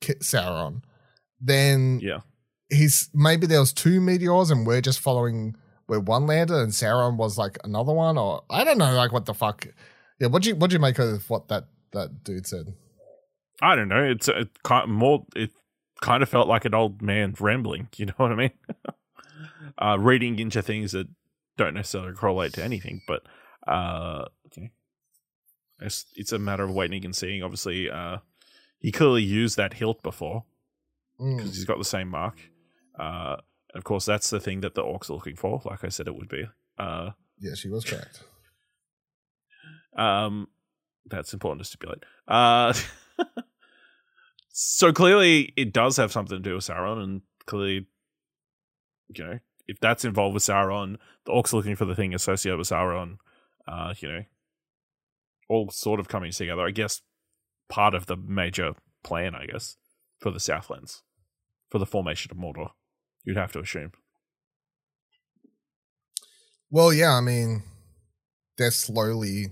Sauron, 0.02 0.82
then 1.40 2.00
yeah. 2.02 2.20
he's 2.70 3.10
maybe 3.14 3.46
there 3.46 3.60
was 3.60 3.72
two 3.72 4.00
meteors 4.00 4.50
and 4.50 4.66
we're 4.66 4.80
just 4.80 5.00
following 5.00 5.54
where 5.86 6.00
one 6.00 6.26
landed 6.26 6.56
and 6.56 6.72
Sauron 6.72 7.16
was 7.16 7.38
like 7.38 7.58
another 7.64 7.92
one, 7.92 8.18
or 8.18 8.42
I 8.50 8.64
don't 8.64 8.78
know, 8.78 8.94
like 8.94 9.12
what 9.12 9.26
the 9.26 9.34
fuck. 9.34 9.66
Yeah, 10.18 10.28
what 10.28 10.42
do 10.42 10.48
you 10.50 10.56
what 10.56 10.70
do 10.70 10.74
you 10.74 10.80
make 10.80 10.98
of 10.98 11.28
what 11.30 11.48
that 11.48 11.64
that 11.92 12.24
dude 12.24 12.46
said? 12.46 12.74
I 13.62 13.74
don't 13.74 13.88
know. 13.88 14.02
It's 14.02 14.28
a, 14.28 14.40
it 14.40 14.62
kind 14.64 14.90
more. 14.90 15.24
It 15.34 15.50
kind 16.00 16.22
of 16.22 16.28
felt 16.28 16.48
like 16.48 16.64
an 16.64 16.74
old 16.74 17.02
man 17.02 17.34
rambling. 17.38 17.88
You 17.96 18.06
know 18.06 18.14
what 18.16 18.32
I 18.32 18.34
mean? 18.36 18.50
uh, 19.78 19.96
reading 19.98 20.38
into 20.38 20.62
things 20.62 20.92
that 20.92 21.08
don't 21.56 21.74
necessarily 21.74 22.12
correlate 22.14 22.52
to 22.54 22.64
anything, 22.64 23.02
but 23.06 23.22
uh, 23.66 24.26
okay. 24.46 24.70
It's 25.80 26.06
it's 26.14 26.32
a 26.32 26.38
matter 26.38 26.64
of 26.64 26.72
waiting 26.72 27.04
and 27.04 27.14
seeing. 27.14 27.42
Obviously, 27.42 27.90
uh, 27.90 28.18
he 28.78 28.92
clearly 28.92 29.22
used 29.22 29.56
that 29.56 29.74
hilt 29.74 30.02
before 30.02 30.44
Mm. 31.20 31.36
because 31.38 31.54
he's 31.54 31.64
got 31.64 31.78
the 31.78 31.84
same 31.84 32.08
mark. 32.08 32.38
Uh, 32.98 33.36
of 33.74 33.84
course, 33.84 34.04
that's 34.04 34.28
the 34.28 34.38
thing 34.40 34.60
that 34.60 34.74
the 34.74 34.82
orcs 34.82 35.08
are 35.08 35.14
looking 35.14 35.36
for. 35.36 35.62
Like 35.64 35.82
I 35.82 35.88
said, 35.88 36.06
it 36.08 36.14
would 36.14 36.28
be. 36.28 36.44
Uh, 36.78 37.10
Yeah, 37.38 37.54
she 37.54 37.68
was 37.70 37.84
correct. 37.84 38.22
Um, 39.96 40.48
that's 41.06 41.32
important 41.32 41.60
to 41.60 41.64
stipulate. 41.64 42.04
Uh, 42.28 42.74
so 44.58 44.90
clearly, 44.90 45.52
it 45.54 45.74
does 45.74 45.98
have 45.98 46.10
something 46.10 46.38
to 46.38 46.42
do 46.42 46.54
with 46.54 46.64
Sauron, 46.64 47.02
and 47.02 47.20
clearly, 47.44 47.86
you 49.14 49.22
know, 49.22 49.38
if 49.68 49.78
that's 49.80 50.02
involved 50.02 50.32
with 50.32 50.44
Sauron, 50.44 50.96
the 51.26 51.32
orcs 51.32 51.52
are 51.52 51.56
looking 51.56 51.76
for 51.76 51.84
the 51.84 51.94
thing 51.94 52.14
associated 52.14 52.56
with 52.56 52.70
Sauron. 52.70 53.18
Uh, 53.68 53.92
you 53.98 54.08
know, 54.08 54.22
all 55.50 55.68
sort 55.70 56.00
of 56.00 56.08
coming 56.08 56.32
together. 56.32 56.66
I 56.66 56.70
guess 56.70 57.02
part 57.68 57.94
of 57.94 58.06
the 58.06 58.16
major 58.16 58.72
plan, 59.04 59.34
I 59.34 59.44
guess, 59.44 59.76
for 60.20 60.30
the 60.30 60.40
Southlands, 60.40 61.02
for 61.68 61.78
the 61.78 61.84
formation 61.84 62.30
of 62.30 62.38
Mordor. 62.38 62.70
You'd 63.24 63.36
have 63.36 63.52
to 63.52 63.60
assume. 63.60 63.92
Well, 66.70 66.94
yeah, 66.94 67.12
I 67.12 67.20
mean, 67.20 67.62
they're 68.56 68.70
slowly 68.70 69.48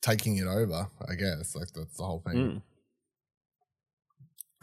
taking 0.00 0.38
it 0.38 0.46
over. 0.46 0.88
I 1.06 1.16
guess 1.16 1.54
like 1.54 1.68
that's 1.74 1.98
the 1.98 2.04
whole 2.04 2.22
thing. 2.26 2.36
Mm. 2.36 2.62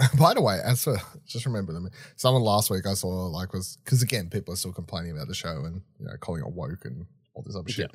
By 0.20 0.34
the 0.34 0.42
way, 0.42 0.60
as 0.64 0.84
for 0.84 0.98
just 1.26 1.46
remember 1.46 1.74
them, 1.74 1.90
someone 2.16 2.44
last 2.44 2.70
week 2.70 2.86
I 2.88 2.94
saw 2.94 3.28
like 3.28 3.54
was 3.54 3.78
because 3.84 4.02
again 4.02 4.30
people 4.30 4.54
are 4.54 4.58
still 4.58 4.74
complaining 4.74 5.12
about 5.12 5.28
the 5.28 5.34
show 5.34 5.66
and 5.66 5.82
you 6.00 6.06
know 6.06 6.14
calling 6.20 6.42
it 6.42 6.52
woke 6.52 6.86
and 6.86 7.06
all 7.34 7.44
this 7.44 7.56
other 7.56 7.70
shit, 7.70 7.92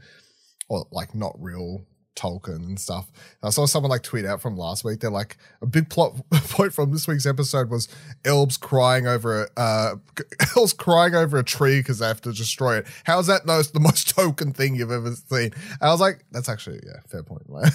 or 0.69 0.87
like 0.93 1.15
not 1.15 1.35
real 1.39 1.85
Tolkien 2.17 2.57
and 2.67 2.81
stuff. 2.81 3.11
I 3.43 3.51
saw 3.51 3.67
someone 3.67 3.91
like 3.91 4.03
tweet 4.03 4.25
out 4.25 4.41
from 4.41 4.57
last 4.57 4.83
week. 4.85 5.01
They're 5.01 5.11
like 5.11 5.37
a 5.63 5.67
big 5.67 5.89
plot 5.91 6.15
point 6.33 6.73
from 6.73 6.91
this 6.91 7.07
week's 7.07 7.27
episode 7.27 7.71
was 7.71 7.89
elves 8.25 8.57
crying 8.57 9.07
over 9.07 9.45
a 9.45 9.61
uh, 9.61 9.95
elves 10.57 10.73
crying 10.73 11.15
over 11.15 11.39
a 11.39 11.45
tree 11.45 11.79
because 11.81 11.99
they 12.01 12.07
have 12.09 12.21
to 12.23 12.33
destroy 12.33 12.79
it. 12.79 12.87
How 13.05 13.19
is 13.19 13.27
that 13.29 13.47
no, 13.47 13.63
the 13.63 13.81
most 13.81 14.09
Tolkien 14.17 14.55
thing 14.55 14.75
you've 14.75 14.91
ever 14.91 15.13
seen? 15.13 15.53
And 15.53 15.83
I 15.83 15.91
was 15.91 16.01
like, 16.01 16.25
that's 16.33 16.49
actually 16.49 16.81
yeah, 16.85 17.01
fair 17.09 17.23
point. 17.23 17.49
Like, 17.49 17.73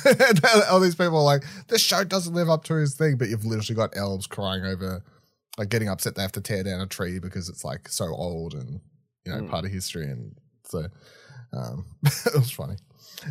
all 0.70 0.80
these 0.80 0.96
people 0.96 1.18
are 1.18 1.24
like, 1.24 1.44
this 1.68 1.82
show 1.82 2.04
doesn't 2.04 2.34
live 2.34 2.50
up 2.50 2.64
to 2.66 2.76
his 2.76 2.96
thing, 2.96 3.18
but 3.18 3.30
you've 3.30 3.46
literally 3.46 3.76
got 3.76 3.96
elves 3.96 4.28
crying 4.28 4.66
over 4.66 5.04
like 5.58 5.70
getting 5.70 5.90
upset 5.90 6.16
they 6.16 6.22
have 6.22 6.32
to 6.32 6.42
tear 6.42 6.64
down 6.64 6.80
a 6.82 6.88
tree 6.88 7.20
because 7.20 7.50
it's 7.50 7.64
like 7.66 7.90
so 7.90 8.06
old 8.06 8.54
and 8.54 8.80
you 9.26 9.32
know 9.32 9.42
Mm. 9.42 9.50
part 9.50 9.66
of 9.66 9.72
history 9.72 10.06
and 10.06 10.34
so 10.64 10.86
um 11.54 11.86
it 12.06 12.34
was 12.34 12.52
funny. 12.52 12.76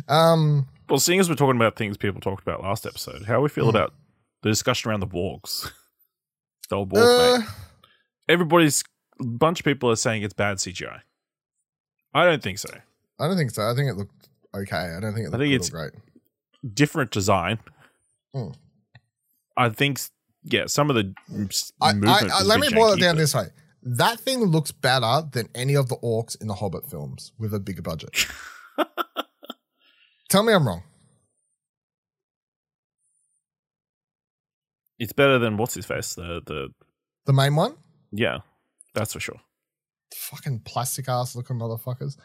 Um 0.07 0.67
Well, 0.89 0.99
seeing 0.99 1.19
as 1.19 1.29
we're 1.29 1.35
talking 1.35 1.55
about 1.55 1.75
things 1.75 1.97
people 1.97 2.21
talked 2.21 2.41
about 2.41 2.61
last 2.61 2.85
episode, 2.85 3.23
how 3.25 3.41
we 3.41 3.49
feel 3.49 3.65
Hmm. 3.65 3.69
about 3.75 3.93
the 4.43 4.49
discussion 4.49 4.89
around 4.89 4.99
the 5.01 5.07
wargs? 5.07 5.71
the 6.69 6.75
old 6.75 6.91
warg 6.91 7.35
uh, 7.35 7.39
mate. 7.39 7.47
Everybody's 8.29 8.83
a 9.19 9.25
bunch 9.25 9.59
of 9.59 9.65
people 9.65 9.89
are 9.91 9.95
saying 9.95 10.23
it's 10.23 10.33
bad 10.33 10.57
CGI. 10.57 11.01
I 12.13 12.25
don't 12.25 12.41
think 12.43 12.59
so. 12.59 12.69
I 13.19 13.27
don't 13.27 13.37
think 13.37 13.51
so. 13.51 13.63
I 13.69 13.75
think 13.75 13.89
it 13.89 13.95
looked 13.97 14.29
okay. 14.55 14.75
I 14.97 14.99
don't 14.99 15.13
think 15.13 15.25
it 15.25 15.29
I 15.29 15.31
looked 15.31 15.41
think 15.41 15.53
it's- 15.53 15.69
great. 15.69 15.91
Different 16.73 17.09
design. 17.11 17.57
Hmm. 18.35 18.49
I 19.57 19.69
think, 19.69 19.99
yeah, 20.43 20.67
some 20.67 20.89
of 20.89 20.95
the 20.95 21.13
I, 21.81 21.93
movement. 21.93 22.31
I, 22.31 22.39
I, 22.39 22.43
let 22.43 22.59
me 22.59 22.69
boil 22.71 22.93
it 22.93 22.99
down 22.99 23.15
this 23.17 23.33
way. 23.33 23.47
That 23.83 24.19
thing 24.19 24.39
looks 24.43 24.71
better 24.71 25.23
than 25.31 25.49
any 25.55 25.75
of 25.75 25.89
the 25.89 25.97
orcs 25.97 26.39
in 26.39 26.47
the 26.47 26.53
Hobbit 26.53 26.87
films 26.87 27.31
with 27.39 27.53
a 27.53 27.59
bigger 27.59 27.81
budget. 27.81 28.27
Tell 30.31 30.43
me 30.43 30.53
I'm 30.53 30.65
wrong. 30.65 30.81
It's 34.97 35.13
better 35.13 35.37
than 35.39 35.57
what's 35.57 35.73
his 35.73 35.85
face. 35.85 36.13
The 36.15 36.41
the 36.45 36.69
The 37.25 37.33
main 37.33 37.55
one, 37.55 37.75
yeah, 38.11 38.39
that's 38.93 39.13
for 39.13 39.19
sure. 39.19 39.41
fucking 40.15 40.59
plastic 40.65 41.09
ass 41.09 41.35
looking 41.35 41.57
motherfuckers. 41.57 42.15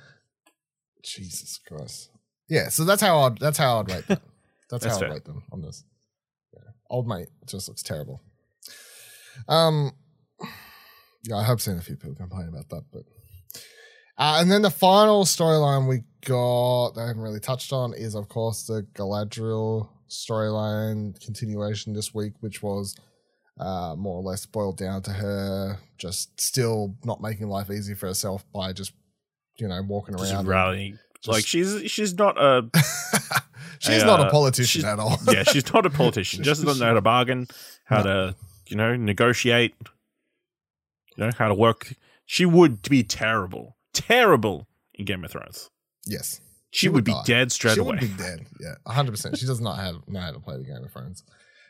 Jesus 1.02 1.58
Christ. 1.66 2.10
Yeah, 2.48 2.68
so 2.68 2.84
that's 2.84 3.02
how 3.02 3.18
I'd 3.20 3.38
that's 3.38 3.58
how 3.58 3.80
I'd 3.80 3.90
rate 3.90 4.06
that. 4.08 4.22
That's, 4.68 4.82
That's 4.82 4.96
how 4.96 5.00
fair. 5.00 5.08
I'd 5.10 5.14
rate 5.14 5.24
them 5.24 5.44
on 5.52 5.62
this. 5.62 5.84
Yeah. 6.52 6.70
Old 6.90 7.06
mate 7.06 7.28
just 7.46 7.68
looks 7.68 7.82
terrible. 7.84 8.20
Um 9.48 9.92
yeah, 11.24 11.36
I 11.36 11.44
have 11.44 11.60
seen 11.62 11.78
a 11.78 11.80
few 11.82 11.96
people 11.96 12.16
complain 12.16 12.48
about 12.48 12.68
that, 12.70 12.82
but 12.92 13.02
uh, 14.18 14.38
and 14.40 14.50
then 14.50 14.62
the 14.62 14.70
final 14.70 15.24
storyline 15.24 15.88
we 15.88 16.02
got 16.24 16.94
that 16.94 17.02
I 17.02 17.06
haven't 17.08 17.22
really 17.22 17.40
touched 17.40 17.72
on 17.72 17.94
is 17.94 18.14
of 18.14 18.28
course 18.28 18.64
the 18.64 18.86
Galadriel 18.94 19.88
storyline 20.08 21.20
continuation 21.24 21.92
this 21.92 22.14
week, 22.14 22.32
which 22.40 22.62
was 22.62 22.96
uh, 23.58 23.94
more 23.96 24.16
or 24.18 24.22
less 24.22 24.44
boiled 24.46 24.76
down 24.78 25.02
to 25.02 25.10
her 25.12 25.78
just 25.98 26.38
still 26.40 26.94
not 27.04 27.20
making 27.20 27.48
life 27.48 27.70
easy 27.70 27.94
for 27.94 28.06
herself 28.06 28.44
by 28.52 28.72
just 28.72 28.92
you 29.58 29.66
know 29.68 29.80
walking 29.88 30.16
Just 30.16 30.32
around. 30.32 30.46
rallying. 30.46 30.98
just- 31.22 31.28
like 31.28 31.46
she's 31.46 31.90
she's 31.90 32.12
not 32.14 32.36
a 32.38 32.68
she's 33.78 34.02
a, 34.02 34.06
not 34.06 34.20
a 34.20 34.24
uh, 34.24 34.30
politician 34.30 34.84
at 34.84 34.98
all. 34.98 35.16
yeah 35.30 35.42
she's 35.44 35.72
not 35.72 35.86
a 35.86 35.90
politician. 35.90 36.42
Just 36.44 36.64
doesn't 36.64 36.80
know 36.80 36.86
how 36.88 36.94
to 36.94 37.00
bargain, 37.00 37.46
how 37.84 38.02
to 38.02 38.34
you 38.68 38.76
know, 38.76 38.96
negotiate, 38.96 39.74
you 41.16 41.24
know, 41.24 41.30
how 41.38 41.46
to 41.48 41.54
work. 41.54 41.94
She 42.26 42.44
would 42.44 42.82
be 42.82 43.04
terrible, 43.04 43.75
terrible 43.96 44.66
in 44.94 45.04
Game 45.04 45.24
of 45.24 45.30
Thrones. 45.30 45.70
Yes. 46.06 46.40
She, 46.70 46.80
She 46.80 46.88
would, 46.88 46.94
would 46.96 47.04
be 47.04 47.12
die. 47.12 47.22
dead 47.24 47.52
straight 47.52 47.74
she 47.74 47.80
away. 47.80 47.90
would 47.90 48.00
be 48.00 48.08
dead. 48.08 48.46
Yeah, 48.60 48.74
hundred 48.86 49.12
percent. 49.12 49.38
She 49.38 49.46
does 49.46 49.60
not 49.60 49.78
have 49.78 49.96
know 50.08 50.20
how 50.20 50.32
to 50.32 50.40
play 50.40 50.56
the 50.58 50.64
Game 50.64 50.84
of 50.84 50.92
Thrones. 50.92 51.22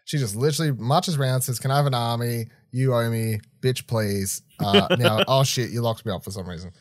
She 0.04 0.18
just 0.18 0.36
literally 0.36 0.72
marches 0.72 1.16
around, 1.16 1.42
says, 1.42 1.58
"Can 1.58 1.70
I 1.70 1.76
have 1.76 1.86
an 1.86 1.94
army? 1.94 2.46
You 2.70 2.94
owe 2.94 3.08
me, 3.10 3.40
bitch, 3.60 3.86
please." 3.86 4.42
Uh, 4.58 4.86
now, 4.98 5.20
oh 5.28 5.44
shit, 5.44 5.70
you 5.70 5.80
locked 5.80 6.04
me 6.06 6.12
up 6.12 6.24
for 6.24 6.30
some 6.30 6.48
reason. 6.48 6.72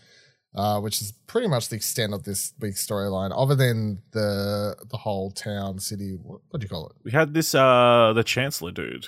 Uh, 0.55 0.79
which 0.79 1.01
is 1.01 1.11
pretty 1.27 1.47
much 1.49 1.67
the 1.67 1.75
extent 1.75 2.13
of 2.13 2.23
this 2.23 2.53
big 2.59 2.75
storyline, 2.75 3.31
other 3.35 3.55
than 3.55 4.01
the 4.11 4.75
the 4.89 4.97
whole 4.97 5.29
town, 5.31 5.77
city. 5.79 6.17
What, 6.21 6.39
what 6.49 6.61
do 6.61 6.65
you 6.65 6.69
call 6.69 6.87
it? 6.87 6.95
we 7.03 7.11
had 7.11 7.33
this, 7.33 7.53
uh, 7.53 8.13
the 8.15 8.23
Chancellor 8.23 8.71
dude. 8.71 9.07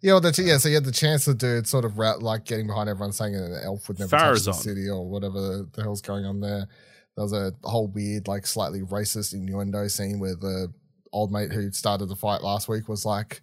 Yeah, 0.00 0.12
well, 0.12 0.20
the, 0.20 0.42
yeah. 0.42 0.58
So 0.58 0.68
you 0.68 0.76
had 0.76 0.84
the 0.84 0.92
chancellor 0.92 1.34
dude 1.34 1.66
sort 1.66 1.84
of 1.84 1.96
like 1.96 2.44
getting 2.44 2.66
behind 2.68 2.88
everyone, 2.88 3.12
saying 3.12 3.32
that 3.32 3.44
an 3.44 3.60
elf 3.64 3.88
would 3.88 3.98
never 3.98 4.16
touch 4.16 4.42
the 4.42 4.52
city 4.52 4.88
or 4.88 5.08
whatever 5.08 5.66
the 5.72 5.82
hell's 5.82 6.00
going 6.00 6.24
on 6.24 6.40
there. 6.40 6.68
There 7.16 7.24
was 7.24 7.32
a 7.32 7.52
whole 7.64 7.88
weird, 7.88 8.28
like 8.28 8.46
slightly 8.46 8.82
racist 8.82 9.34
innuendo 9.34 9.88
scene 9.88 10.20
where 10.20 10.36
the 10.36 10.72
old 11.12 11.32
mate 11.32 11.52
who 11.52 11.72
started 11.72 12.06
the 12.06 12.14
fight 12.14 12.42
last 12.42 12.68
week 12.68 12.88
was 12.88 13.04
like, 13.04 13.40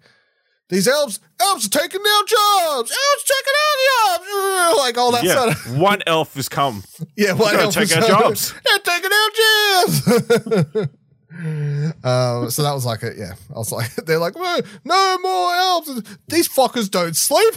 "These 0.70 0.88
elves, 0.88 1.20
elves 1.42 1.66
are 1.66 1.70
taking 1.70 2.02
down 2.02 2.26
jobs, 2.26 2.92
elves 2.92 3.24
taking 3.24 3.54
down 3.60 4.18
jobs," 4.18 4.78
like 4.78 4.98
all 4.98 5.12
that 5.12 5.24
yeah, 5.26 5.36
sort 5.36 5.50
of 5.50 5.78
one 5.78 6.02
elf 6.08 6.36
has 6.36 6.48
come. 6.48 6.86
yeah. 7.18 7.38
Gotta 7.38 7.64
elf 7.64 7.74
take 7.74 7.94
our 7.98 8.08
jobs. 8.08 8.54
They're 8.64 8.80
taking 8.80 9.10
down 9.10 9.30
jobs. 9.36 10.90
Um, 12.04 12.50
so 12.50 12.64
that 12.64 12.74
was 12.74 12.86
like 12.86 13.04
a 13.04 13.12
yeah. 13.18 13.34
I 13.54 13.58
was 13.58 13.72
like, 13.72 13.94
they're 14.06 14.20
like, 14.20 14.36
"Whoa, 14.36 14.60
no 14.84 15.18
more 15.20 15.56
elves. 15.56 16.18
These 16.28 16.50
fuckers 16.50 16.90
don't 16.90 17.16
sleep. 17.16 17.54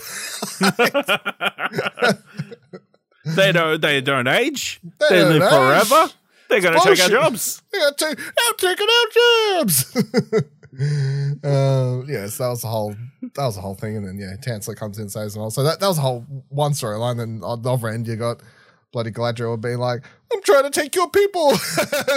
they 3.25 3.53
don't. 3.53 3.81
They 3.81 4.01
don't 4.01 4.27
age. 4.27 4.81
They 5.01 5.07
They, 5.11 5.19
don't 5.21 5.33
live 5.39 5.43
age. 5.43 5.51
forever. 5.51 6.13
They're 6.49 6.61
gonna 6.61 6.81
take 6.81 7.01
our 7.01 7.09
jobs. 7.09 7.63
They're, 7.73 7.91
ta- 7.93 8.15
taking 8.57 8.87
our 8.89 9.61
jobs. 9.61 9.97
um, 11.45 12.05
yeah, 12.09 12.27
so 12.27 12.45
that 12.45 12.49
was 12.51 12.63
the 12.63 12.69
whole 12.69 12.95
that 13.35 13.45
was 13.45 13.57
the 13.57 13.61
whole 13.61 13.75
thing, 13.75 13.97
and 13.97 14.07
then 14.07 14.19
yeah, 14.19 14.37
Chancellor 14.37 14.75
comes 14.75 14.97
in 14.99 15.03
and 15.03 15.13
saves 15.13 15.35
them 15.35 15.43
all. 15.43 15.51
So 15.51 15.63
that, 15.63 15.81
that 15.81 15.87
was 15.87 15.99
a 15.99 16.03
whole 16.03 16.25
one 16.49 16.73
storyline. 16.73 17.21
And 17.21 17.45
on 17.45 17.63
the 17.63 17.73
other 17.73 17.89
end, 17.89 18.07
you 18.07 18.17
got 18.17 18.41
bloody 18.93 19.11
Galadriel 19.11 19.61
be 19.61 19.77
like, 19.77 20.05
"I'm 20.33 20.43
trying 20.43 20.65
to 20.65 20.71
take 20.71 20.95
your 20.95 21.11
people." 21.11 21.57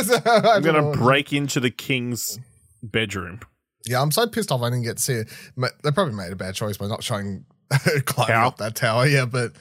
So, 0.02 0.18
I'm 0.26 0.64
gonna 0.64 0.92
break 0.94 1.32
into 1.32 1.60
the 1.60 1.70
king's 1.70 2.40
bedroom. 2.82 3.42
Yeah, 3.86 4.02
I'm 4.02 4.12
so 4.12 4.28
pissed 4.28 4.52
off 4.52 4.62
I 4.62 4.70
didn't 4.70 4.84
get 4.84 4.98
to 4.98 5.04
see 5.04 5.14
it. 5.14 5.30
They 5.84 5.92
probably 5.92 6.16
made 6.16 6.32
a 6.32 6.36
bad 6.36 6.56
choice 6.56 6.78
by 6.78 6.88
not 6.88 7.04
showing 7.04 7.46
her 7.72 8.00
climbing 8.06 8.36
How? 8.36 8.48
up 8.48 8.58
that 8.58 8.76
tower. 8.76 9.06
Yeah, 9.06 9.26
but 9.26 9.52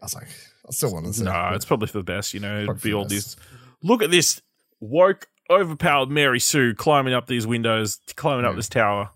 I 0.00 0.04
was 0.04 0.14
like, 0.14 0.28
I 0.66 0.70
still 0.70 0.92
want 0.92 1.06
to 1.06 1.12
see. 1.12 1.24
No, 1.24 1.48
it. 1.48 1.56
it's 1.56 1.64
probably 1.64 1.88
for 1.88 1.98
the 1.98 2.04
best. 2.04 2.34
You 2.34 2.40
know, 2.40 2.62
it'd 2.62 2.80
be 2.82 2.94
all 2.94 3.04
this. 3.04 3.36
Look 3.82 4.02
at 4.02 4.10
this 4.10 4.40
woke, 4.80 5.28
overpowered 5.50 6.10
Mary 6.10 6.40
Sue 6.40 6.74
climbing 6.74 7.14
up 7.14 7.26
these 7.26 7.46
windows, 7.46 7.98
climbing 8.16 8.46
up 8.46 8.56
this 8.56 8.68
tower. 8.68 9.10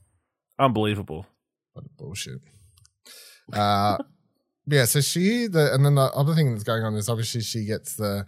Unbelievable. 0.59 1.27
What 1.73 1.85
a 1.85 1.89
bullshit. 1.97 2.41
Uh, 3.53 3.99
yeah, 4.67 4.85
so 4.85 5.01
she 5.01 5.47
the 5.47 5.73
and 5.75 5.85
then 5.85 5.95
the 5.95 6.11
other 6.15 6.35
thing 6.35 6.53
that's 6.53 6.65
going 6.65 6.83
on 6.83 6.95
is 6.95 7.09
obviously 7.09 7.41
she 7.41 7.65
gets 7.65 7.97
the 7.97 8.25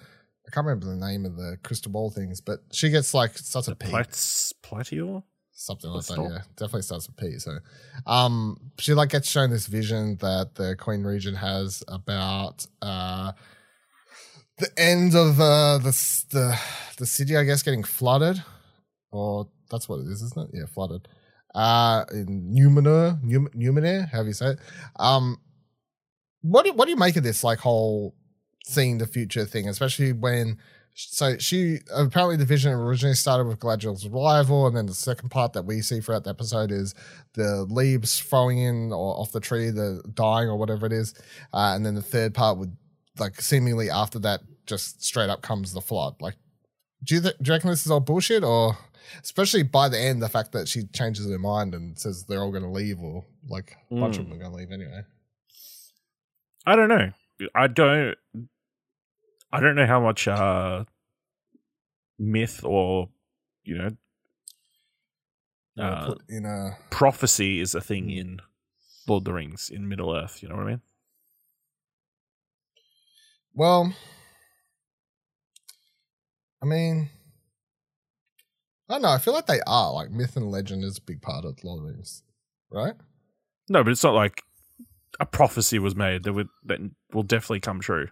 I 0.47 0.51
can't 0.51 0.67
remember 0.67 0.87
the 0.87 0.97
name 0.97 1.27
of 1.27 1.37
the 1.37 1.59
crystal 1.63 1.93
ball 1.93 2.11
things, 2.11 2.41
but 2.41 2.61
she 2.73 2.91
gets 2.91 3.13
like 3.13 3.37
starts 3.37 3.69
a 3.69 3.75
P, 3.75 3.89
Plats, 3.89 4.53
Platior? 4.63 5.23
something 5.53 5.91
like 5.91 6.07
that. 6.07 6.23
Yeah, 6.23 6.39
definitely 6.57 6.83
starts 6.83 7.09
with 7.09 7.17
P. 7.17 7.39
So, 7.39 7.59
um, 8.07 8.57
she 8.79 8.95
like 8.95 9.11
gets 9.11 9.29
shown 9.29 9.51
this 9.51 9.67
vision 9.67 10.17
that 10.21 10.55
the 10.55 10.77
Queen 10.77 11.03
Regent 11.03 11.37
has 11.37 11.83
about 11.89 12.65
uh 12.81 13.33
the 14.59 14.71
end 14.79 15.15
of 15.15 15.41
uh 15.41 15.79
the 15.79 16.25
the 16.31 16.59
the 16.99 17.07
city, 17.07 17.37
I 17.37 17.45
guess, 17.45 17.63
getting 17.63 17.85
flooded, 17.85 18.43
or 19.11 19.49
that's 19.71 19.89
what 19.89 20.01
it 20.01 20.07
is, 20.07 20.23
isn't 20.23 20.49
it? 20.49 20.51
Yeah, 20.55 20.67
flooded. 20.67 21.09
Uh, 21.55 22.05
in 22.13 22.55
Numenor, 22.55 23.23
Num- 23.23 23.51
Numenor, 23.57 24.09
however 24.11 24.29
you 24.29 24.35
say 24.35 24.51
it. 24.51 24.59
Um, 24.97 25.39
what 26.43 26.65
do 26.65 26.73
what 26.73 26.85
do 26.87 26.91
you 26.91 26.97
make 26.97 27.17
of 27.17 27.23
this 27.23 27.43
like 27.45 27.59
whole 27.59 28.15
seeing 28.65 28.99
the 28.99 29.07
future 29.07 29.45
thing, 29.45 29.69
especially 29.69 30.13
when? 30.13 30.59
So 31.01 31.39
she 31.39 31.79
apparently 31.95 32.37
the 32.37 32.45
vision 32.45 32.73
originally 32.73 33.15
started 33.15 33.47
with 33.47 33.61
Galadriel's 33.61 34.05
arrival, 34.07 34.67
and 34.67 34.77
then 34.77 34.87
the 34.87 34.95
second 34.95 35.29
part 35.29 35.53
that 35.53 35.65
we 35.65 35.81
see 35.81 36.01
throughout 36.01 36.25
the 36.25 36.31
episode 36.31 36.73
is 36.73 36.93
the 37.35 37.65
leaves 37.71 38.19
throwing 38.19 38.59
in 38.59 38.93
or 38.93 39.17
off 39.17 39.31
the 39.31 39.39
tree, 39.39 39.71
the 39.71 40.03
dying 40.15 40.49
or 40.49 40.57
whatever 40.57 40.87
it 40.87 40.93
is, 40.93 41.15
uh, 41.55 41.73
and 41.77 41.87
then 41.87 41.95
the 41.95 42.03
third 42.03 42.35
part 42.35 42.59
would 42.59 42.77
like 43.17 43.41
seemingly 43.41 43.91
after 43.91 44.19
that 44.19 44.41
just 44.67 45.03
straight 45.05 45.31
up 45.31 45.41
comes 45.41 45.73
the 45.73 45.81
flood. 45.81 46.15
Like, 46.21 46.35
do 47.05 47.15
you, 47.15 47.21
th- 47.21 47.35
do 47.41 47.49
you 47.49 47.55
reckon 47.55 47.71
this 47.71 47.87
is 47.87 47.93
all 47.93 48.01
bullshit, 48.01 48.43
or 48.43 48.77
especially 49.23 49.63
by 49.63 49.89
the 49.89 49.99
end, 50.01 50.21
the 50.21 50.29
fact 50.29 50.51
that 50.53 50.67
she 50.67 50.83
changes 50.93 51.31
her 51.31 51.39
mind 51.39 51.75
and 51.75 51.97
says 51.97 52.25
they're 52.25 52.43
all 52.43 52.51
going 52.51 52.65
to 52.65 52.69
leave, 52.69 53.01
or 53.01 53.25
like 53.49 53.77
a 53.93 53.95
bunch 53.95 54.19
of 54.19 54.25
Mm. 54.27 54.31
them 54.31 54.39
are 54.39 54.41
going 54.43 54.51
to 54.51 54.57
leave 54.57 54.73
anyway? 54.73 55.03
I 56.69 56.77
don't 56.77 56.89
know. 56.91 57.13
I 57.55 57.67
don't. 57.67 58.15
I 59.51 59.61
don't 59.61 59.75
know 59.75 59.87
how 59.87 60.01
much 60.01 60.29
uh, 60.29 60.85
myth 62.19 62.61
or 62.63 63.09
you 63.65 63.79
know 63.79 63.91
Uh, 65.79 66.15
in 66.29 66.45
a 66.45 66.77
prophecy 66.91 67.61
is 67.61 67.75
a 67.75 67.81
thing 67.81 68.05
Hmm. 68.05 68.19
in 68.19 68.41
Lord 69.07 69.21
of 69.23 69.25
the 69.25 69.33
Rings 69.33 69.71
in 69.71 69.89
Middle 69.89 70.15
Earth. 70.15 70.43
You 70.43 70.49
know 70.51 70.57
what 70.57 70.65
I 70.67 70.71
mean? 70.71 70.83
Well, 73.55 73.95
I 76.63 76.67
mean, 76.67 77.09
I 78.89 78.95
don't 78.95 79.03
know. 79.03 79.11
I 79.11 79.19
feel 79.19 79.33
like 79.35 79.47
they 79.47 79.61
are. 79.67 79.93
Like 79.93 80.11
myth 80.11 80.37
and 80.37 80.51
legend 80.51 80.85
is 80.85 80.99
a 80.99 81.03
big 81.03 81.23
part 81.23 81.45
of 81.45 81.63
Lord 81.65 81.81
of 81.81 81.87
the 81.87 81.93
Rings, 81.93 82.23
right? 82.71 82.95
No, 83.71 83.83
but 83.85 83.91
it's 83.93 84.05
not 84.05 84.15
like 84.15 84.43
a 85.21 85.27
prophecy 85.27 85.79
was 85.79 85.95
made 85.97 86.23
that 86.25 86.33
would 86.33 86.49
that 86.65 86.79
will 87.13 87.23
definitely 87.23 87.61
come 87.61 87.81
true. 87.81 88.09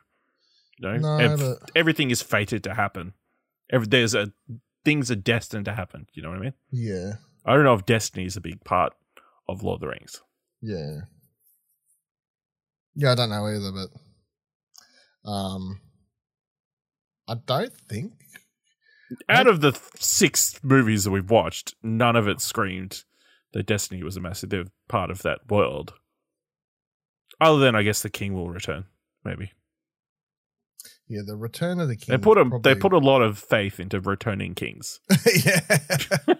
You 0.78 0.88
know, 0.88 0.96
No, 0.98 1.16
Ev- 1.18 1.38
but- 1.38 1.70
everything 1.74 2.10
is 2.10 2.22
fated 2.22 2.62
to 2.64 2.74
happen. 2.74 3.14
Every, 3.70 3.86
there's 3.88 4.14
a 4.14 4.32
things 4.84 5.10
are 5.10 5.16
destined 5.16 5.64
to 5.66 5.74
happen. 5.74 6.06
You 6.14 6.22
know 6.22 6.30
what 6.30 6.38
I 6.38 6.42
mean? 6.42 6.54
Yeah, 6.70 7.14
I 7.44 7.54
don't 7.54 7.64
know 7.64 7.74
if 7.74 7.86
destiny 7.86 8.26
is 8.26 8.36
a 8.36 8.40
big 8.40 8.62
part 8.64 8.92
of 9.48 9.62
Lord 9.62 9.76
of 9.76 9.80
the 9.80 9.88
Rings. 9.88 10.20
yeah, 10.60 11.00
yeah. 12.94 13.12
I 13.12 13.14
don't 13.14 13.30
know 13.30 13.46
either, 13.46 13.72
but 13.72 15.30
um, 15.30 15.80
I 17.28 17.34
don't 17.46 17.72
think. 17.72 18.12
Out 19.28 19.46
of 19.46 19.60
the 19.60 19.70
th- 19.70 19.82
six 20.00 20.58
movies 20.64 21.04
that 21.04 21.12
we've 21.12 21.30
watched, 21.30 21.74
none 21.82 22.16
of 22.16 22.26
it 22.26 22.40
screamed 22.40 23.04
that 23.52 23.64
Destiny 23.66 24.02
was 24.02 24.16
a 24.16 24.20
massive 24.20 24.68
part 24.88 25.10
of 25.12 25.22
that 25.22 25.48
world. 25.48 25.94
Other 27.40 27.58
than, 27.58 27.74
I 27.74 27.82
guess, 27.82 28.02
the 28.02 28.10
King 28.10 28.34
will 28.34 28.48
return. 28.48 28.84
Maybe 29.24 29.52
Yeah, 31.08 31.20
the 31.26 31.36
Return 31.36 31.80
of 31.80 31.88
the 31.88 31.96
King. 31.96 32.12
they 32.14 32.18
put 32.18 32.38
a 32.38 32.60
they 32.62 32.74
put 32.74 32.92
a 32.92 32.98
lot 32.98 33.22
of 33.22 33.38
faith 33.38 33.80
into 33.80 34.00
returning 34.00 34.54
kings. 34.54 35.00
yeah, 35.44 35.60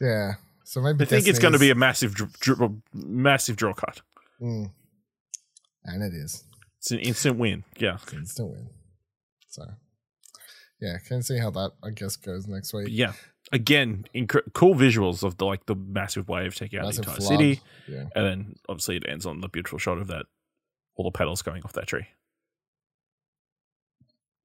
yeah. 0.00 0.32
So 0.64 0.80
maybe 0.82 1.04
I 1.04 1.06
think 1.06 1.26
it's 1.26 1.38
going 1.38 1.52
to 1.54 1.58
be 1.58 1.70
a 1.70 1.74
massive, 1.74 2.14
dr- 2.14 2.38
dr- 2.40 2.72
massive 2.92 3.56
draw 3.56 3.72
cut. 3.72 4.00
Mm. 4.40 4.70
and 5.84 6.02
it 6.02 6.14
is. 6.14 6.44
It's 6.78 6.90
an 6.90 6.98
instant 7.00 7.38
win. 7.38 7.64
Yeah, 7.78 7.96
still 8.24 8.50
win. 8.50 8.68
So, 9.48 9.62
yeah, 10.80 10.98
can 11.06 11.22
see 11.22 11.38
how 11.38 11.50
that 11.50 11.72
I 11.82 11.90
guess 11.90 12.16
goes 12.16 12.46
next 12.46 12.72
week. 12.72 12.88
yeah. 12.90 13.12
Again, 13.52 14.06
inc- 14.14 14.52
cool 14.52 14.74
visuals 14.74 15.22
of 15.22 15.38
the 15.38 15.46
like 15.46 15.64
the 15.66 15.74
massive 15.74 16.28
wave 16.28 16.54
taking 16.54 16.78
out 16.78 16.84
Massive 16.86 17.04
the 17.06 17.10
entire 17.12 17.26
flood. 17.26 17.38
city, 17.38 17.60
Yeah, 17.88 18.04
and 18.14 18.26
then 18.26 18.56
obviously 18.68 18.96
it 18.96 19.04
ends 19.08 19.24
on 19.24 19.40
the 19.40 19.48
beautiful 19.48 19.78
shot 19.78 19.96
of 19.98 20.06
that 20.08 20.26
all 20.96 21.04
the 21.04 21.10
petals 21.16 21.40
going 21.42 21.62
off 21.62 21.72
that 21.74 21.86
tree, 21.86 22.06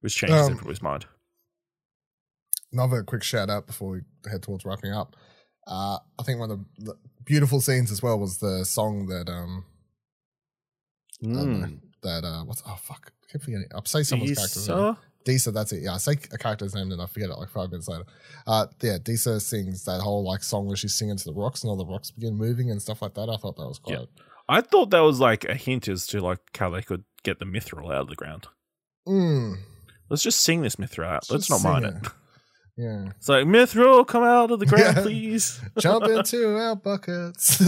which 0.00 0.16
changes 0.16 0.46
Um, 0.46 0.52
everybody's 0.52 0.82
mind. 0.82 1.06
another 2.72 3.02
quick 3.02 3.22
shout 3.22 3.50
out 3.50 3.66
before 3.66 3.90
we 3.90 4.00
head 4.30 4.42
towards 4.42 4.64
wrapping 4.64 4.92
up. 4.92 5.16
Uh, 5.66 5.98
I 6.18 6.22
think 6.22 6.38
one 6.40 6.50
of 6.50 6.58
the, 6.78 6.92
the 6.92 6.94
beautiful 7.24 7.60
scenes 7.60 7.90
as 7.90 8.02
well 8.02 8.18
was 8.18 8.38
the 8.38 8.64
song 8.64 9.06
that 9.06 9.28
um 9.28 9.64
I 11.22 11.26
don't 11.26 11.60
know, 11.60 11.66
Mm. 11.66 11.80
that 12.02 12.24
uh 12.24 12.44
what's 12.44 12.62
oh 12.66 12.76
fuck 12.80 13.12
I 13.28 13.32
keep 13.32 13.42
forgetting. 13.42 13.68
I'll 13.74 13.84
say 13.84 14.02
someone's 14.02 14.36
character's 14.36 14.68
name. 14.68 14.96
Disa? 15.24 15.50
That's 15.50 15.72
it. 15.72 15.82
Yeah, 15.82 15.94
I 15.94 15.98
say 15.98 16.12
a 16.32 16.38
character's 16.38 16.74
name 16.74 16.92
and 16.92 17.00
I 17.00 17.06
forget 17.06 17.30
it 17.30 17.34
like 17.38 17.48
five 17.50 17.70
minutes 17.70 17.88
later. 17.88 18.04
Uh, 18.46 18.66
yeah, 18.82 18.98
Disa 19.02 19.40
sings 19.40 19.84
that 19.84 20.00
whole 20.00 20.24
like 20.24 20.42
song 20.42 20.66
where 20.66 20.76
she's 20.76 20.94
singing 20.94 21.16
to 21.16 21.24
the 21.24 21.32
rocks 21.34 21.62
and 21.62 21.70
all 21.70 21.76
the 21.76 21.86
rocks 21.86 22.10
begin 22.10 22.34
moving 22.36 22.70
and 22.70 22.80
stuff 22.82 23.00
like 23.02 23.14
that. 23.14 23.28
I 23.30 23.36
thought 23.36 23.56
that 23.56 23.66
was 23.66 23.78
quite. 23.78 23.98
Yeah. 23.98 24.04
I 24.48 24.60
thought 24.60 24.90
that 24.90 25.00
was 25.00 25.20
like 25.20 25.44
a 25.46 25.54
hint 25.54 25.88
as 25.88 26.06
to 26.08 26.20
like 26.20 26.38
how 26.58 26.70
they 26.70 26.82
could 26.82 27.04
get 27.22 27.38
the 27.38 27.46
mithril 27.46 27.86
out 27.86 28.02
of 28.02 28.08
the 28.08 28.16
ground. 28.16 28.46
Mm, 29.08 29.56
Let's 30.10 30.22
just 30.22 30.40
sing 30.40 30.60
this 30.62 30.76
mithril 30.76 31.06
out. 31.06 31.30
Let's 31.30 31.46
Just 31.48 31.64
not 31.64 31.70
mine 31.82 31.84
it. 31.84 31.94
it. 32.04 32.12
Yeah. 32.76 33.10
It's 33.16 33.28
like 33.28 33.46
Mithril, 33.46 34.04
come 34.04 34.24
out 34.24 34.50
of 34.50 34.58
the 34.58 34.66
ground, 34.66 34.96
Yeah. 34.96 35.02
please. 35.02 35.60
Jump 35.78 36.06
into 36.08 36.56
our 36.58 36.74
buckets. 36.74 37.62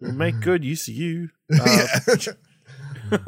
We'll 0.00 0.12
make 0.14 0.40
good 0.40 0.64
use 0.64 0.88
of 0.88 0.94
you. 0.94 1.28
Uh, 1.52 1.86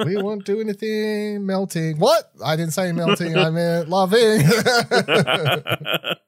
we 0.05 0.17
won't 0.17 0.45
do 0.45 0.61
anything 0.61 1.47
melting. 1.47 1.99
What? 1.99 2.31
I 2.45 2.57
didn't 2.57 2.73
say 2.73 2.93
melting. 2.93 3.37
I 3.37 3.51
meant 3.51 3.89
loving. 3.89 4.43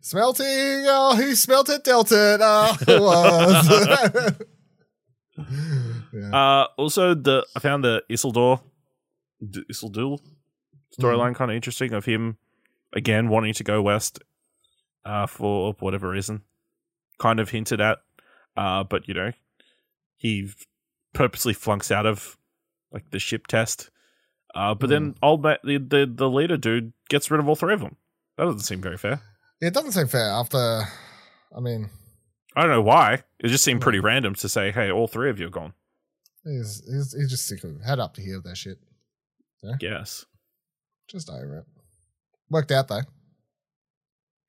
Smelting. 0.00 0.46
Oh, 0.46 1.16
he 1.16 1.34
smelt 1.34 1.68
it, 1.68 1.84
dealt 1.84 2.12
it. 2.12 2.40
Oh, 2.42 2.76
was. 2.88 4.34
yeah. 6.12 6.30
Uh, 6.32 6.66
also, 6.76 7.14
the 7.14 7.46
I 7.54 7.60
found 7.60 7.84
the 7.84 8.02
Isildur, 8.10 8.60
D- 9.48 9.64
Isildur 9.70 10.18
storyline 10.98 11.34
kind 11.34 11.50
of 11.50 11.54
interesting 11.54 11.92
of 11.92 12.04
him 12.04 12.36
again 12.92 13.28
wanting 13.28 13.54
to 13.54 13.64
go 13.64 13.80
west 13.80 14.20
uh, 15.04 15.26
for 15.26 15.74
whatever 15.80 16.08
reason. 16.10 16.42
Kind 17.18 17.40
of 17.40 17.50
hinted 17.50 17.80
at, 17.80 17.98
uh, 18.56 18.84
but 18.84 19.08
you 19.08 19.14
know, 19.14 19.32
he 20.16 20.50
purposely 21.12 21.52
flunks 21.52 21.90
out 21.90 22.06
of 22.06 22.36
like 22.92 23.10
the 23.10 23.18
ship 23.18 23.46
test. 23.46 23.90
Uh, 24.54 24.74
but 24.74 24.90
then 24.90 25.14
old 25.22 25.42
ma- 25.42 25.56
the, 25.64 25.78
the 25.78 26.10
the 26.12 26.28
leader 26.28 26.56
dude 26.56 26.92
gets 27.08 27.30
rid 27.30 27.40
of 27.40 27.48
all 27.48 27.56
three 27.56 27.72
of 27.74 27.80
them. 27.80 27.96
That 28.36 28.44
doesn't 28.44 28.60
seem 28.60 28.80
very 28.82 28.98
fair. 28.98 29.20
It 29.60 29.72
doesn't 29.74 29.92
seem 29.92 30.08
fair 30.08 30.28
after. 30.30 30.82
I 31.56 31.60
mean, 31.60 31.88
I 32.56 32.62
don't 32.62 32.70
know 32.70 32.82
why. 32.82 33.22
It 33.38 33.48
just 33.48 33.64
seemed 33.64 33.80
pretty 33.80 34.00
random 34.00 34.34
to 34.36 34.48
say, 34.48 34.70
"Hey, 34.70 34.90
all 34.90 35.06
three 35.06 35.30
of 35.30 35.38
you 35.40 35.46
are 35.46 35.50
gone." 35.50 35.72
he's, 36.44 36.82
he's, 36.86 37.14
he's 37.16 37.30
just 37.30 37.46
sick 37.46 37.62
of 37.62 37.70
it. 37.70 37.84
Head 37.86 38.00
up 38.00 38.14
to 38.14 38.20
hear 38.22 38.40
that 38.44 38.56
shit. 38.56 38.78
Yes, 39.80 40.24
Just 41.08 41.30
over 41.30 41.58
it. 41.58 41.64
Worked 42.50 42.72
out 42.72 42.88
though. 42.88 43.02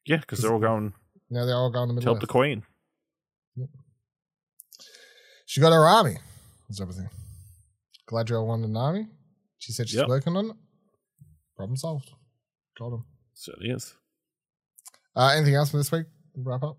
yeah, 0.06 0.18
because 0.18 0.40
they're 0.42 0.52
all 0.52 0.60
going 0.60 0.94
Now 1.30 1.46
they're 1.46 1.56
all 1.56 1.70
going 1.72 1.88
to 1.90 1.94
middle. 1.94 2.14
help 2.16 2.20
the 2.22 2.26
queen. 2.28 2.64
She 5.46 5.62
got 5.62 5.72
her 5.72 5.86
army. 5.86 6.18
That's 6.74 6.82
everything. 6.82 7.10
Galadriel 8.10 8.48
wanted 8.48 8.70
an 8.70 8.78
army. 8.78 9.08
She 9.60 9.72
said 9.74 9.88
she's 9.88 10.00
Yep. 10.00 10.08
working 10.08 10.36
on 10.36 10.50
it. 10.50 10.56
Problem 11.56 11.78
solved. 11.78 12.10
Got 12.80 12.94
him. 12.94 13.06
Certainly 13.36 13.70
is. 13.70 13.96
Uh, 15.16 15.34
anything 15.36 15.54
else 15.54 15.70
for 15.70 15.78
this 15.78 15.92
week? 15.92 16.08
Wrap 16.36 16.64
up. 16.64 16.78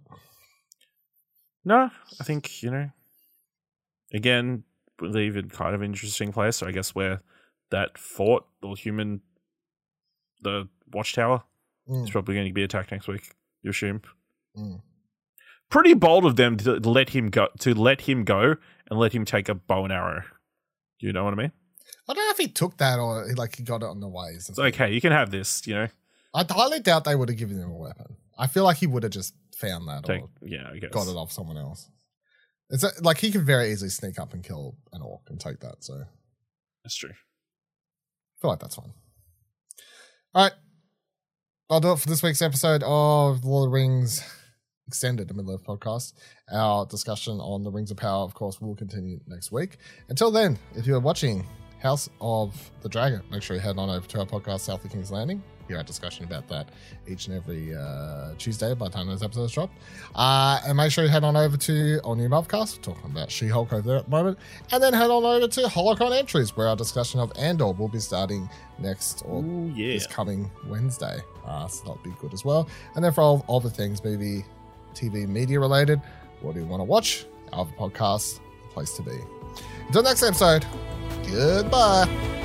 No, 1.65 1.91
I 2.21 2.25
think 2.25 2.61
you 2.63 2.73
know. 2.73 2.91
Again, 4.13 4.65
we 5.01 5.09
leave 5.09 5.37
in 5.37 5.49
kind 5.49 5.77
of 5.77 5.83
interesting 5.83 6.33
place. 6.33 6.57
So 6.57 6.67
I 6.67 6.73
guess 6.73 6.93
where 6.95 7.23
that 7.71 7.97
fort 7.97 8.45
the 8.63 8.71
human, 8.75 9.23
the 10.43 10.69
watchtower, 10.93 11.45
Mm, 11.89 12.05
is 12.05 12.11
probably 12.11 12.35
going 12.35 12.47
to 12.49 12.53
be 12.53 12.63
attacked 12.65 12.91
next 12.91 13.07
week. 13.09 13.33
You 13.63 13.71
assume. 13.71 14.01
mm. 14.57 14.81
Pretty 15.71 15.95
bold 15.95 16.25
of 16.25 16.37
them 16.37 16.57
to 16.59 16.79
let 16.79 17.11
him 17.11 17.31
go. 17.31 17.49
To 17.61 17.75
let 17.75 18.03
him 18.03 18.25
go 18.25 18.57
and 18.89 18.99
let 18.99 19.13
him 19.13 19.25
take 19.25 19.49
a 19.49 19.55
bow 19.55 19.85
and 19.85 19.93
arrow. 19.93 20.23
Do 21.01 21.07
you 21.07 21.13
know 21.13 21.25
what 21.25 21.33
I 21.33 21.37
mean? 21.37 21.53
I 22.09 22.13
don't 22.13 22.25
know 22.25 22.31
if 22.31 22.39
he 22.39 22.49
took 22.49 22.77
that 22.79 22.99
or 22.99 23.27
like 23.35 23.57
he 23.57 23.63
got 23.63 23.83
it 23.83 23.87
on 23.87 24.01
the 24.01 24.09
ways. 24.09 24.51
It's 24.51 24.77
hey, 24.77 24.93
you 24.93 25.01
can 25.01 25.13
have 25.13 25.31
this. 25.31 25.67
You 25.67 25.75
know, 25.75 25.89
I 26.35 26.45
highly 26.49 26.81
doubt 26.81 27.05
they 27.05 27.17
would 27.17 27.29
have 27.29 27.39
given 27.39 27.59
him 27.59 27.71
a 27.71 27.77
weapon. 27.77 28.17
I 28.39 28.47
feel 28.47 28.65
like 28.65 28.77
he 28.77 28.87
would 28.87 29.03
have 29.03 29.13
just 29.13 29.35
found 29.57 29.89
that 29.89 30.05
take 30.05 30.23
or 30.23 30.29
yeah, 30.43 30.69
I 30.71 30.79
guess. 30.79 30.91
got 30.91 31.09
it 31.09 31.17
off 31.17 31.33
someone 31.33 31.57
else. 31.57 31.89
It's 32.71 32.83
a, 32.83 32.91
like 33.01 33.19
he 33.19 33.31
could 33.31 33.47
very 33.47 33.71
easily 33.71 33.91
sneak 33.91 34.19
up 34.19 34.35
and 34.35 34.43
kill 34.43 34.77
an 34.93 35.03
orc 35.03 35.23
and 35.29 35.41
take 35.41 35.61
that. 35.61 35.85
So 35.85 36.05
That's 36.83 36.97
true. 36.97 37.11
I 37.11 38.41
feel 38.41 38.51
like 38.51 38.61
that's 38.61 38.75
fine. 38.75 38.93
All 40.35 40.45
right. 40.45 40.53
I'll 41.71 41.81
do 41.81 41.93
it 41.93 41.99
for 41.99 42.09
this 42.09 42.23
week's 42.23 42.43
episode 42.43 42.83
of 42.83 43.45
Lord 43.45 43.67
of 43.67 43.71
the 43.71 43.75
Rings 43.75 44.23
Extended, 44.87 45.29
the 45.29 45.35
Middle 45.35 45.55
Earth 45.55 45.65
podcast. 45.65 46.13
Our 46.53 46.85
discussion 46.87 47.39
on 47.41 47.65
the 47.65 47.71
Rings 47.71 47.91
of 47.91 47.97
Power, 47.97 48.23
of 48.25 48.35
course, 48.35 48.61
will 48.61 48.75
continue 48.77 49.19
next 49.27 49.51
week. 49.51 49.79
Until 50.09 50.31
then, 50.31 50.59
if 50.75 50.87
you 50.87 50.95
are 50.95 51.01
watching 51.01 51.47
House 51.83 52.09
of 52.21 52.71
the 52.83 52.89
Dragon, 52.89 53.23
make 53.31 53.43
sure 53.43 53.57
you 53.57 53.63
head 53.63 53.79
on 53.79 53.89
over 53.91 54.07
to 54.07 54.21
our 54.21 54.27
podcast, 54.27 54.61
South 54.61 54.85
of 54.85 54.91
King's 54.93 55.11
Landing. 55.11 55.43
Hear 55.69 55.79
our 55.79 55.83
discussion 55.83 56.27
about 56.27 56.47
that 56.49 56.69
each 57.09 57.27
and 57.27 57.37
every 57.37 57.75
uh, 57.75 58.35
Tuesday 58.37 58.75
by 58.75 58.89
the 58.89 58.91
time 58.95 59.07
those 59.07 59.23
episodes 59.23 59.55
drop. 59.55 59.71
Uh, 60.15 60.61
and 60.67 60.77
make 60.77 60.93
sure 60.93 61.05
you 61.05 61.11
head 61.11 61.25
on 61.25 61.37
over 61.37 61.57
to 61.57 62.01
our 62.05 62.15
new 62.15 62.29
Mobcast, 62.29 62.77
we're 62.77 62.83
talking 62.95 63.11
about 63.11 63.31
She 63.31 63.49
Hulk 63.49 63.73
over 63.73 63.81
there 63.89 63.97
at 63.97 64.05
the 64.05 64.11
moment. 64.11 64.39
And 64.73 64.83
then 64.83 64.93
head 64.93 65.09
on 65.09 65.25
over 65.25 65.49
to 65.49 65.61
Holocron 65.63 66.15
Entries, 66.15 66.55
where 66.55 66.69
our 66.69 66.77
discussion 66.77 67.19
of 67.21 67.33
Andor 67.39 67.73
will 67.73 67.89
be 67.89 67.99
starting 68.01 68.47
next 68.79 69.23
or 69.25 69.43
Oh 69.43 69.73
yeah. 69.75 69.95
this 69.95 70.07
coming 70.07 70.51
Wednesday. 70.67 71.19
Uh, 71.47 71.67
so 71.67 71.81
that'll 71.85 72.03
be 72.05 72.13
good 72.21 72.35
as 72.35 72.45
well. 72.45 72.69
And 72.95 73.03
then 73.03 73.13
for 73.15 73.23
all 73.23 73.45
other 73.49 73.71
things 73.71 74.05
movie, 74.05 74.45
TV, 74.95 75.29
media 75.29 75.61
related, 75.61 76.01
what 76.41 76.55
do 76.55 76.61
you 76.61 76.67
want 76.67 76.81
to 76.81 76.85
watch? 76.85 77.27
Our 77.53 77.67
podcast, 77.67 78.41
the 78.63 78.75
place 78.75 78.95
to 78.95 79.03
be. 79.03 79.19
Until 79.87 80.03
next 80.03 80.23
episode, 80.23 80.65
goodbye. 81.27 82.44